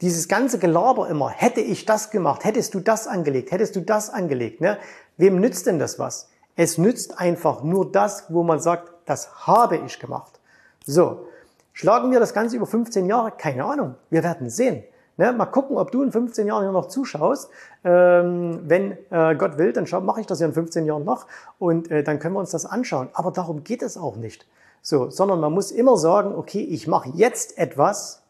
Dieses 0.00 0.28
ganze 0.28 0.58
Gelaber 0.58 1.10
immer, 1.10 1.28
hätte 1.28 1.60
ich 1.60 1.84
das 1.84 2.10
gemacht, 2.10 2.44
hättest 2.44 2.72
du 2.72 2.80
das 2.80 3.06
angelegt, 3.06 3.50
hättest 3.50 3.76
du 3.76 3.80
das 3.80 4.08
angelegt, 4.08 4.62
ne? 4.62 4.78
Wem 5.18 5.40
nützt 5.40 5.66
denn 5.66 5.78
das 5.78 5.98
was? 5.98 6.30
Es 6.56 6.78
nützt 6.78 7.20
einfach 7.20 7.62
nur 7.62 7.92
das, 7.92 8.24
wo 8.30 8.42
man 8.42 8.60
sagt, 8.60 8.90
das 9.04 9.46
habe 9.46 9.76
ich 9.76 10.00
gemacht. 10.00 10.40
So. 10.86 11.26
Schlagen 11.74 12.10
wir 12.10 12.20
das 12.20 12.34
Ganze 12.34 12.56
über 12.56 12.66
15 12.66 13.06
Jahre? 13.06 13.32
Keine 13.32 13.64
Ahnung. 13.64 13.94
Wir 14.10 14.22
werden 14.22 14.50
sehen. 14.50 14.84
Ne? 15.16 15.32
Mal 15.32 15.46
gucken, 15.46 15.78
ob 15.78 15.90
du 15.90 16.02
in 16.02 16.12
15 16.12 16.46
Jahren 16.46 16.64
hier 16.64 16.72
noch 16.72 16.88
zuschaust. 16.88 17.50
Ähm, 17.84 18.60
wenn 18.64 18.92
äh, 19.10 19.34
Gott 19.36 19.58
will, 19.58 19.72
dann 19.72 19.86
mache 20.04 20.20
ich 20.20 20.26
das 20.26 20.40
ja 20.40 20.46
in 20.46 20.52
15 20.52 20.84
Jahren 20.84 21.04
noch 21.04 21.26
und 21.58 21.90
äh, 21.90 22.02
dann 22.02 22.18
können 22.18 22.34
wir 22.34 22.40
uns 22.40 22.50
das 22.50 22.66
anschauen. 22.66 23.08
Aber 23.14 23.30
darum 23.30 23.64
geht 23.64 23.82
es 23.82 23.96
auch 23.96 24.16
nicht. 24.16 24.46
So, 24.82 25.10
sondern 25.10 25.40
man 25.40 25.52
muss 25.52 25.70
immer 25.70 25.96
sagen, 25.96 26.34
okay, 26.34 26.60
ich 26.60 26.88
mache 26.88 27.10
jetzt 27.14 27.56
etwas, 27.56 28.22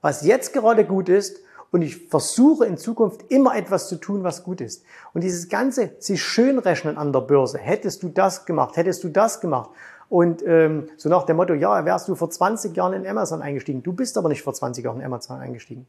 was 0.00 0.24
jetzt 0.24 0.52
gerade 0.52 0.84
gut 0.84 1.08
ist 1.08 1.38
und 1.72 1.82
ich 1.82 2.08
versuche 2.08 2.66
in 2.66 2.76
Zukunft 2.76 3.22
immer 3.30 3.56
etwas 3.56 3.88
zu 3.88 3.96
tun, 3.96 4.22
was 4.22 4.44
gut 4.44 4.60
ist. 4.60 4.84
Und 5.14 5.24
dieses 5.24 5.48
ganze 5.48 5.90
sich 5.98 6.22
schönrechnen 6.22 6.98
an 6.98 7.12
der 7.12 7.20
Börse, 7.20 7.58
hättest 7.58 8.02
du 8.02 8.08
das 8.08 8.44
gemacht, 8.44 8.76
hättest 8.76 9.02
du 9.02 9.08
das 9.08 9.40
gemacht 9.40 9.70
Und 10.08 10.42
ähm, 10.46 10.88
so 10.96 11.08
nach 11.08 11.24
dem 11.24 11.36
Motto, 11.36 11.54
ja, 11.54 11.84
wärst 11.84 12.08
du 12.08 12.14
vor 12.14 12.30
20 12.30 12.76
Jahren 12.76 12.92
in 12.92 13.06
Amazon 13.06 13.42
eingestiegen. 13.42 13.82
Du 13.82 13.92
bist 13.92 14.18
aber 14.18 14.28
nicht 14.28 14.42
vor 14.42 14.54
20 14.54 14.84
Jahren 14.84 15.00
in 15.00 15.06
Amazon 15.06 15.40
eingestiegen. 15.40 15.86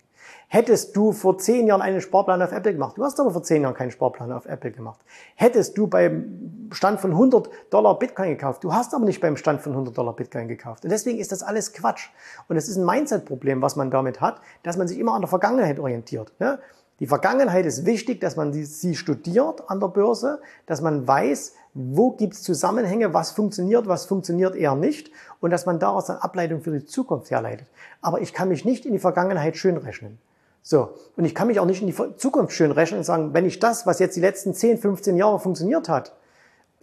Hättest 0.48 0.96
du 0.96 1.12
vor 1.12 1.38
10 1.38 1.68
Jahren 1.68 1.82
einen 1.82 2.02
Sparplan 2.02 2.42
auf 2.42 2.52
Apple 2.52 2.74
gemacht, 2.74 2.98
du 2.98 3.04
hast 3.04 3.20
aber 3.20 3.32
vor 3.32 3.44
10 3.44 3.64
Jahren 3.64 3.74
keinen 3.74 3.92
Sparplan 3.92 4.32
auf 4.32 4.46
Apple 4.46 4.72
gemacht. 4.72 5.00
Hättest 5.36 5.78
du 5.78 5.88
beim 5.88 6.70
Stand 6.72 7.00
von 7.00 7.12
100 7.12 7.50
Dollar 7.70 7.98
Bitcoin 8.00 8.30
gekauft, 8.30 8.64
du 8.64 8.74
hast 8.74 8.94
aber 8.94 9.06
nicht 9.06 9.22
beim 9.22 9.38
Stand 9.38 9.62
von 9.62 9.74
100 9.74 9.98
Dollar 9.98 10.16
Bitcoin 10.16 10.48
gekauft. 10.48 10.84
Und 10.84 10.92
deswegen 10.92 11.20
ist 11.20 11.32
das 11.32 11.44
alles 11.44 11.74
Quatsch. 11.74 12.10
Und 12.48 12.58
es 12.58 12.68
ist 12.68 12.78
ein 12.78 12.86
Mindset-Problem, 12.86 13.62
was 13.62 13.76
man 13.76 13.92
damit 13.92 14.22
hat, 14.22 14.40
dass 14.64 14.78
man 14.78 14.88
sich 14.88 15.00
immer 15.00 15.14
an 15.14 15.22
der 15.22 15.30
Vergangenheit 15.30 15.80
orientiert. 15.80 16.34
Ne? 16.40 16.60
Die 17.00 17.08
Vergangenheit 17.08 17.66
ist 17.66 17.86
wichtig, 17.86 18.22
dass 18.22 18.38
man 18.38 18.54
sie 18.54 18.96
studiert 18.96 19.70
an 19.70 19.80
der 19.80 19.90
Börse, 19.90 20.40
dass 20.66 20.80
man 20.82 21.06
weiß, 21.06 21.54
wo 21.78 22.12
gibt 22.12 22.34
es 22.34 22.42
Zusammenhänge, 22.42 23.14
was 23.14 23.32
funktioniert, 23.32 23.88
was 23.88 24.06
funktioniert 24.06 24.56
eher 24.56 24.76
nicht 24.76 25.12
und 25.42 25.52
dass 25.52 25.66
man 25.66 25.78
daraus 25.78 26.06
dann 26.06 26.18
Ableitung 26.18 26.62
für 26.62 26.72
die 26.72 26.86
Zukunft 26.86 27.30
herleitet. 27.30 27.68
Aber 28.02 28.22
ich 28.22 28.34
kann 28.34 28.48
mich 28.48 28.64
nicht 28.64 28.86
in 28.86 28.94
die 28.94 29.00
Vergangenheit 29.00 29.58
schön 29.58 29.76
rechnen. 29.76 30.18
So. 30.64 30.94
Und 31.18 31.26
ich 31.26 31.36
kann 31.36 31.48
mich 31.48 31.60
auch 31.60 31.66
nicht 31.66 31.82
in 31.82 31.88
die 31.88 32.18
Zukunft 32.18 32.54
schön 32.54 32.72
rechnen 32.72 33.00
und 33.00 33.04
sagen, 33.04 33.34
wenn 33.34 33.46
ich 33.46 33.60
das, 33.60 33.86
was 33.86 34.00
jetzt 34.00 34.16
die 34.16 34.22
letzten 34.22 34.54
10, 34.54 34.78
15 34.78 35.18
Jahre 35.18 35.38
funktioniert 35.38 35.90
hat, 35.90 36.16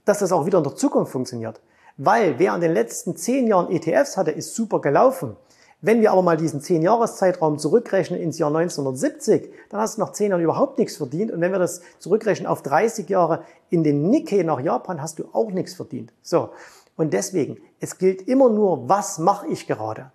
dass 0.05 0.19
das 0.19 0.31
auch 0.31 0.45
wieder 0.45 0.59
in 0.59 0.65
der 0.65 0.77
Zukunft 0.77 1.11
funktioniert. 1.11 1.61
Weil 1.97 2.39
wer 2.39 2.55
in 2.55 2.61
den 2.61 2.73
letzten 2.73 3.17
10 3.17 3.47
Jahren 3.47 3.71
ETFs 3.71 4.19
hatte, 4.19 4.31
ist 4.31 4.55
super 4.55 4.81
gelaufen. 4.83 5.37
Wenn 5.85 6.01
wir 6.01 6.13
aber 6.13 6.23
mal 6.23 6.37
diesen 6.37 6.61
10-Jahres-Zeitraum 6.61 7.59
zurückrechnen 7.59 8.21
ins 8.21 8.39
Jahr 8.39 8.55
1970, 8.55 9.53
dann 9.69 9.81
hast 9.81 9.97
du 9.99 10.03
nach 10.03 10.13
10 10.13 10.31
Jahren 10.31 10.41
überhaupt 10.41 10.79
nichts 10.79 10.97
verdient. 10.97 11.33
Und 11.33 11.41
wenn 11.41 11.51
wir 11.51 11.59
das 11.59 11.83
zurückrechnen 11.99 12.47
auf 12.47 12.63
30 12.63 13.09
Jahre 13.09 13.43
in 13.69 13.83
den 13.83 14.09
Nikkei 14.09 14.45
nach 14.45 14.61
Japan, 14.61 15.03
hast 15.03 15.19
du 15.19 15.25
auch 15.33 15.51
nichts 15.51 15.75
verdient. 15.75 16.13
So. 16.23 16.51
Und 16.97 17.13
deswegen, 17.13 17.59
es 17.81 17.99
gilt 17.99 18.29
immer 18.29 18.49
nur, 18.49 18.89
was 18.89 19.19
mache 19.19 19.49
ich 19.49 19.67
gerade? 19.67 20.13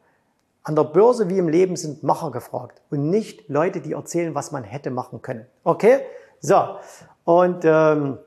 An 0.64 0.76
der 0.76 0.86
Börse 0.86 1.28
wie 1.28 1.38
im 1.38 1.50
Leben 1.50 1.76
sind 1.76 2.02
Macher 2.02 2.32
gefragt 2.32 2.82
und 2.90 3.10
nicht 3.10 3.50
Leute, 3.50 3.82
die 3.82 3.92
erzählen, 3.92 4.36
was 4.36 4.54
man 4.54 4.64
hätte 4.64 4.90
machen 4.90 5.22
können. 5.22 5.48
Okay? 5.66 6.00
So. 6.40 6.78
Und 7.26 7.66
ähm, 7.66 8.20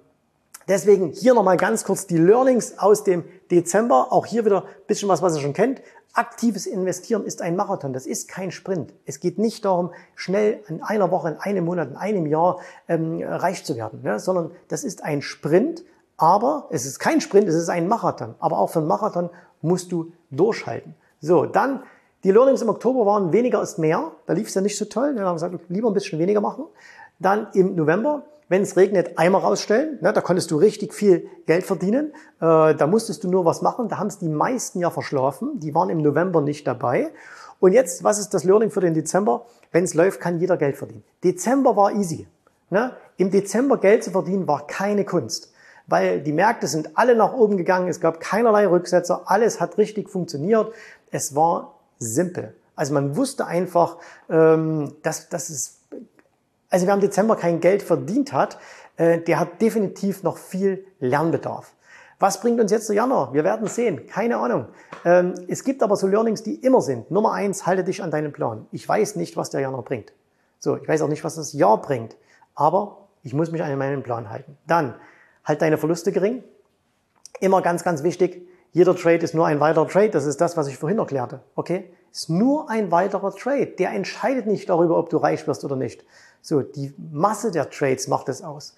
deswegen 0.70 1.10
hier 1.10 1.34
nochmal 1.34 1.56
ganz 1.56 1.84
kurz 1.84 2.06
die 2.06 2.16
Learnings 2.16 2.78
aus 2.78 3.04
dem 3.04 3.24
Dezember. 3.50 4.12
Auch 4.12 4.24
hier 4.24 4.44
wieder 4.44 4.62
ein 4.62 4.86
bisschen 4.86 5.08
was, 5.08 5.20
was 5.20 5.34
ihr 5.34 5.42
schon 5.42 5.52
kennt. 5.52 5.82
Aktives 6.12 6.66
Investieren 6.66 7.24
ist 7.24 7.42
ein 7.42 7.54
Marathon, 7.54 7.92
das 7.92 8.04
ist 8.04 8.28
kein 8.28 8.50
Sprint. 8.50 8.92
Es 9.04 9.20
geht 9.20 9.38
nicht 9.38 9.64
darum, 9.64 9.92
schnell 10.16 10.60
in 10.68 10.82
einer 10.82 11.10
Woche, 11.12 11.28
in 11.28 11.36
einem 11.36 11.64
Monat, 11.64 11.90
in 11.90 11.96
einem 11.96 12.26
Jahr 12.26 12.58
ähm, 12.88 13.22
reich 13.22 13.64
zu 13.64 13.76
werden, 13.76 14.02
ne? 14.02 14.18
sondern 14.18 14.50
das 14.66 14.82
ist 14.82 15.04
ein 15.04 15.22
Sprint, 15.22 15.84
aber 16.16 16.66
es 16.70 16.84
ist 16.84 16.98
kein 16.98 17.20
Sprint, 17.20 17.46
es 17.48 17.54
ist 17.54 17.68
ein 17.68 17.86
Marathon. 17.86 18.34
Aber 18.40 18.58
auch 18.58 18.70
für 18.70 18.80
einen 18.80 18.88
Marathon 18.88 19.30
musst 19.62 19.92
du 19.92 20.12
durchhalten. 20.30 20.94
So, 21.20 21.46
dann 21.46 21.84
die 22.24 22.32
Learnings 22.32 22.60
im 22.60 22.68
Oktober 22.68 23.06
waren 23.06 23.32
weniger 23.32 23.62
ist 23.62 23.78
mehr. 23.78 24.10
Da 24.26 24.32
lief 24.32 24.48
es 24.48 24.54
ja 24.54 24.60
nicht 24.60 24.76
so 24.76 24.86
toll. 24.86 25.14
Wir 25.14 25.24
haben 25.24 25.36
gesagt, 25.36 25.54
lieber 25.68 25.88
ein 25.88 25.94
bisschen 25.94 26.18
weniger 26.18 26.40
machen. 26.40 26.64
Dann 27.18 27.48
im 27.54 27.76
November 27.76 28.24
wenn 28.50 28.62
es 28.62 28.76
regnet, 28.76 29.16
Eimer 29.16 29.38
rausstellen. 29.38 29.98
Ne, 30.02 30.12
da 30.12 30.20
konntest 30.20 30.50
du 30.50 30.56
richtig 30.56 30.92
viel 30.92 31.28
Geld 31.46 31.64
verdienen. 31.64 32.12
Äh, 32.40 32.74
da 32.74 32.86
musstest 32.88 33.22
du 33.22 33.30
nur 33.30 33.44
was 33.44 33.62
machen. 33.62 33.88
Da 33.88 33.98
haben 33.98 34.08
es 34.08 34.18
die 34.18 34.28
meisten 34.28 34.80
ja 34.80 34.90
verschlafen. 34.90 35.60
Die 35.60 35.72
waren 35.72 35.88
im 35.88 36.02
November 36.02 36.40
nicht 36.40 36.66
dabei. 36.66 37.12
Und 37.60 37.72
jetzt, 37.72 38.02
was 38.02 38.18
ist 38.18 38.34
das 38.34 38.42
Learning 38.42 38.70
für 38.70 38.80
den 38.80 38.92
Dezember? 38.92 39.46
Wenn 39.70 39.84
es 39.84 39.94
läuft, 39.94 40.20
kann 40.20 40.40
jeder 40.40 40.56
Geld 40.56 40.76
verdienen. 40.76 41.04
Dezember 41.22 41.76
war 41.76 41.92
easy. 41.92 42.26
Ne? 42.70 42.92
Im 43.18 43.30
Dezember 43.30 43.78
Geld 43.78 44.02
zu 44.02 44.10
verdienen 44.10 44.48
war 44.48 44.66
keine 44.66 45.04
Kunst. 45.04 45.52
Weil 45.86 46.20
die 46.20 46.32
Märkte 46.32 46.66
sind 46.66 46.98
alle 46.98 47.14
nach 47.14 47.32
oben 47.32 47.56
gegangen. 47.56 47.86
Es 47.86 48.00
gab 48.00 48.18
keinerlei 48.18 48.66
Rücksetzer. 48.66 49.22
Alles 49.26 49.60
hat 49.60 49.78
richtig 49.78 50.10
funktioniert. 50.10 50.72
Es 51.12 51.36
war 51.36 51.76
simpel. 52.00 52.54
Also 52.74 52.94
man 52.94 53.16
wusste 53.16 53.46
einfach, 53.46 53.98
ähm, 54.28 54.96
dass, 55.04 55.28
dass 55.28 55.50
es 55.50 55.79
also 56.70 56.86
wer 56.86 56.94
im 56.94 57.00
Dezember 57.00 57.36
kein 57.36 57.60
Geld 57.60 57.82
verdient 57.82 58.32
hat, 58.32 58.58
äh, 58.96 59.18
der 59.18 59.38
hat 59.40 59.60
definitiv 59.60 60.22
noch 60.22 60.38
viel 60.38 60.86
Lernbedarf. 61.00 61.74
Was 62.20 62.40
bringt 62.40 62.60
uns 62.60 62.70
jetzt 62.70 62.88
der 62.88 62.96
Januar? 62.96 63.32
Wir 63.32 63.44
werden 63.44 63.66
sehen. 63.66 64.06
Keine 64.06 64.36
Ahnung. 64.36 64.66
Ähm, 65.06 65.34
es 65.48 65.64
gibt 65.64 65.82
aber 65.82 65.96
so 65.96 66.06
Learnings, 66.06 66.42
die 66.42 66.54
immer 66.56 66.82
sind. 66.82 67.10
Nummer 67.10 67.32
eins, 67.32 67.66
halte 67.66 67.82
dich 67.82 68.02
an 68.02 68.10
deinen 68.10 68.32
Plan. 68.32 68.66
Ich 68.72 68.86
weiß 68.86 69.16
nicht, 69.16 69.38
was 69.38 69.48
der 69.48 69.62
Januar 69.62 69.82
bringt. 69.82 70.12
So, 70.58 70.76
ich 70.76 70.86
weiß 70.86 71.00
auch 71.00 71.08
nicht, 71.08 71.24
was 71.24 71.36
das 71.36 71.54
Jahr 71.54 71.80
bringt. 71.80 72.16
Aber 72.54 73.08
ich 73.22 73.32
muss 73.32 73.50
mich 73.50 73.62
an 73.62 73.76
meinen 73.78 74.02
Plan 74.02 74.28
halten. 74.28 74.58
Dann, 74.66 74.94
halt 75.44 75.62
deine 75.62 75.78
Verluste 75.78 76.12
gering. 76.12 76.44
Immer 77.40 77.62
ganz, 77.62 77.84
ganz 77.84 78.02
wichtig. 78.02 78.46
Jeder 78.72 78.94
Trade 78.94 79.24
ist 79.24 79.34
nur 79.34 79.46
ein 79.46 79.58
weiterer 79.58 79.88
Trade. 79.88 80.10
Das 80.10 80.26
ist 80.26 80.42
das, 80.42 80.58
was 80.58 80.68
ich 80.68 80.76
vorhin 80.76 80.98
erklärte. 80.98 81.40
Okay? 81.54 81.90
Ist 82.12 82.28
nur 82.28 82.68
ein 82.68 82.90
weiterer 82.90 83.34
Trade. 83.34 83.66
Der 83.66 83.92
entscheidet 83.92 84.46
nicht 84.46 84.68
darüber, 84.68 84.98
ob 84.98 85.08
du 85.08 85.16
reich 85.16 85.46
wirst 85.46 85.64
oder 85.64 85.76
nicht. 85.76 86.04
So, 86.42 86.62
die 86.62 86.94
Masse 87.12 87.50
der 87.50 87.70
Trades 87.70 88.08
macht 88.08 88.28
es 88.28 88.42
aus. 88.42 88.74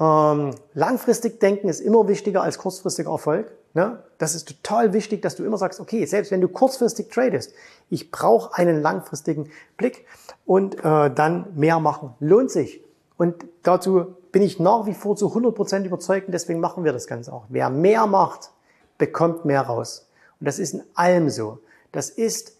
Ähm, 0.00 0.54
langfristig 0.74 1.40
denken 1.40 1.68
ist 1.68 1.80
immer 1.80 2.08
wichtiger 2.08 2.42
als 2.42 2.58
kurzfristiger 2.58 3.10
Erfolg. 3.10 3.52
Ne? 3.74 4.02
Das 4.18 4.34
ist 4.34 4.48
total 4.48 4.92
wichtig, 4.92 5.22
dass 5.22 5.36
du 5.36 5.44
immer 5.44 5.58
sagst, 5.58 5.80
okay, 5.80 6.04
selbst 6.04 6.30
wenn 6.30 6.40
du 6.40 6.48
kurzfristig 6.48 7.08
tradest, 7.08 7.52
ich 7.88 8.10
brauche 8.10 8.54
einen 8.56 8.82
langfristigen 8.82 9.50
Blick 9.76 10.06
und 10.44 10.76
äh, 10.84 11.10
dann 11.10 11.46
mehr 11.54 11.80
machen. 11.80 12.14
Lohnt 12.20 12.50
sich. 12.50 12.82
Und 13.16 13.44
dazu 13.62 14.16
bin 14.32 14.42
ich 14.42 14.58
nach 14.58 14.86
wie 14.86 14.94
vor 14.94 15.16
zu 15.16 15.28
100% 15.28 15.84
überzeugt 15.84 16.26
und 16.26 16.32
deswegen 16.32 16.60
machen 16.60 16.84
wir 16.84 16.92
das 16.92 17.06
Ganze 17.06 17.32
auch. 17.32 17.44
Wer 17.48 17.70
mehr 17.70 18.06
macht, 18.06 18.50
bekommt 18.98 19.44
mehr 19.44 19.62
raus. 19.62 20.08
Und 20.40 20.46
das 20.46 20.58
ist 20.58 20.74
in 20.74 20.82
allem 20.94 21.30
so. 21.30 21.58
Das 21.92 22.10
ist 22.10 22.56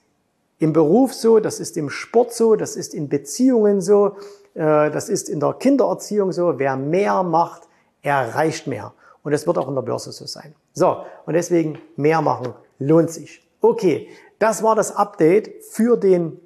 im 0.62 0.72
Beruf 0.72 1.12
so, 1.12 1.40
das 1.40 1.59
ist 1.59 1.77
im 1.77 1.90
Sport 1.90 2.33
so, 2.33 2.55
das 2.55 2.77
ist 2.77 2.94
in 2.94 3.09
Beziehungen 3.09 3.81
so, 3.81 4.16
äh, 4.55 4.92
das 4.92 5.09
ist 5.09 5.29
in 5.29 5.40
der 5.40 5.55
Kindererziehung 5.55 6.31
so. 6.31 6.57
Wer 6.57 6.77
mehr 6.77 7.25
macht, 7.25 7.62
erreicht 8.01 8.68
mehr. 8.68 8.92
Und 9.25 9.33
das 9.33 9.44
wird 9.44 9.59
auch 9.59 9.66
in 9.66 9.75
der 9.75 9.83
Börse 9.83 10.12
so 10.12 10.25
sein. 10.25 10.55
So, 10.72 10.98
und 11.27 11.35
deswegen 11.35 11.81
mehr 11.96 12.22
machen 12.22 12.55
lohnt 12.79 13.11
sich. 13.11 13.44
Okay, 13.61 14.09
das 14.38 14.62
war 14.62 14.77
das 14.77 14.94
Update 14.94 15.64
für 15.64 15.96
den 15.96 16.38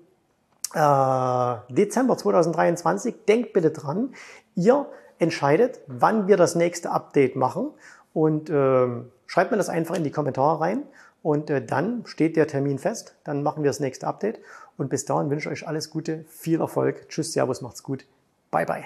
äh, 0.73 1.55
Dezember 1.69 2.17
2023. 2.17 3.27
Denkt 3.29 3.53
bitte 3.53 3.71
dran, 3.71 4.15
ihr 4.55 4.87
entscheidet, 5.19 5.81
wann 5.89 6.27
wir 6.27 6.39
das 6.39 6.55
nächste 6.55 6.91
Update 6.91 7.37
machen 7.37 7.71
und 8.15 8.49
äh, 8.49 8.87
schreibt 9.27 9.51
mir 9.51 9.59
das 9.59 9.69
einfach 9.69 9.95
in 9.95 10.05
die 10.05 10.11
Kommentare 10.11 10.59
rein. 10.59 10.85
Und 11.27 11.51
äh, 11.51 11.61
dann 11.61 12.07
steht 12.07 12.37
der 12.37 12.47
Termin 12.47 12.79
fest. 12.79 13.17
Dann 13.25 13.43
machen 13.43 13.65
wir 13.65 13.71
das 13.71 13.81
nächste 13.81 14.07
Update. 14.07 14.39
Und 14.77 14.91
bis 14.91 15.07
dahin 15.07 15.29
wünsche 15.29 15.49
ich 15.49 15.63
euch 15.63 15.67
alles 15.67 15.91
Gute, 15.91 16.25
viel 16.29 16.61
Erfolg. 16.61 17.09
Tschüss, 17.09 17.33
Servus, 17.33 17.63
macht's 17.63 17.83
gut. 17.83 18.07
Bye, 18.53 18.65
bye. 18.65 18.85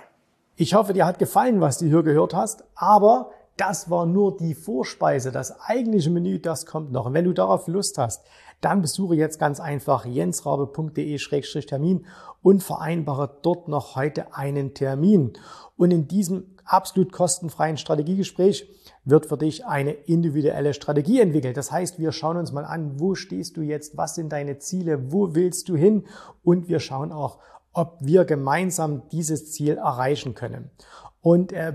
Ich 0.57 0.73
hoffe, 0.73 0.95
dir 0.95 1.05
hat 1.05 1.19
gefallen, 1.19 1.61
was 1.61 1.77
du 1.77 1.85
hier 1.85 2.03
gehört 2.03 2.33
hast. 2.33 2.65
Aber 2.75 3.33
das 3.59 3.91
war 3.91 4.07
nur 4.07 4.39
die 4.39 4.55
Vorspeise. 4.55 5.33
Das 5.33 5.61
eigentliche 5.61 6.09
Menü, 6.09 6.39
das 6.39 6.65
kommt 6.65 6.93
noch. 6.93 7.05
Und 7.05 7.13
wenn 7.13 7.27
du 7.27 7.35
darauf 7.35 7.69
Lust 7.69 7.99
hast, 7.99 8.25
dann 8.61 8.83
besuche 8.83 9.15
jetzt 9.15 9.39
ganz 9.39 9.61
einfach 9.61 10.05
jensrabe.de-termin 10.05 12.07
und 12.43 12.63
vereinbare 12.63 13.39
dort 13.43 13.69
noch 13.69 13.97
heute 13.97 14.35
einen 14.35 14.75
Termin. 14.75 15.33
Und 15.77 15.93
in 15.93 16.09
diesem 16.09 16.57
absolut 16.65 17.13
kostenfreien 17.13 17.77
Strategiegespräch 17.77 18.69
wird 19.05 19.27
für 19.27 19.39
dich 19.39 19.67
eine 19.67 19.93
individuelle 19.93 20.75
Strategie 20.75 21.21
entwickelt. 21.21 21.57
Das 21.57 21.73
heißt, 21.73 21.99
wir 21.99 22.13
schauen 22.13 22.37
uns 22.37 22.53
mal 22.53 22.65
an, 22.65 23.01
wo 23.01 23.15
stehst 23.15 23.57
du 23.57 23.63
jetzt, 23.63 23.97
was 23.97 24.15
sind 24.15 24.31
deine 24.31 24.59
Ziele, 24.59 25.13
wo 25.13 25.35
willst 25.35 25.69
du 25.69 25.77
hin 25.77 26.05
und 26.45 26.69
wir 26.69 26.81
schauen 26.81 27.13
auch, 27.13 27.39
ob 27.73 27.99
wir 28.01 28.25
gemeinsam 28.25 29.09
dieses 29.11 29.53
Ziel 29.53 29.77
erreichen 29.77 30.35
können. 30.35 30.71
Und 31.23 31.53
äh, 31.53 31.75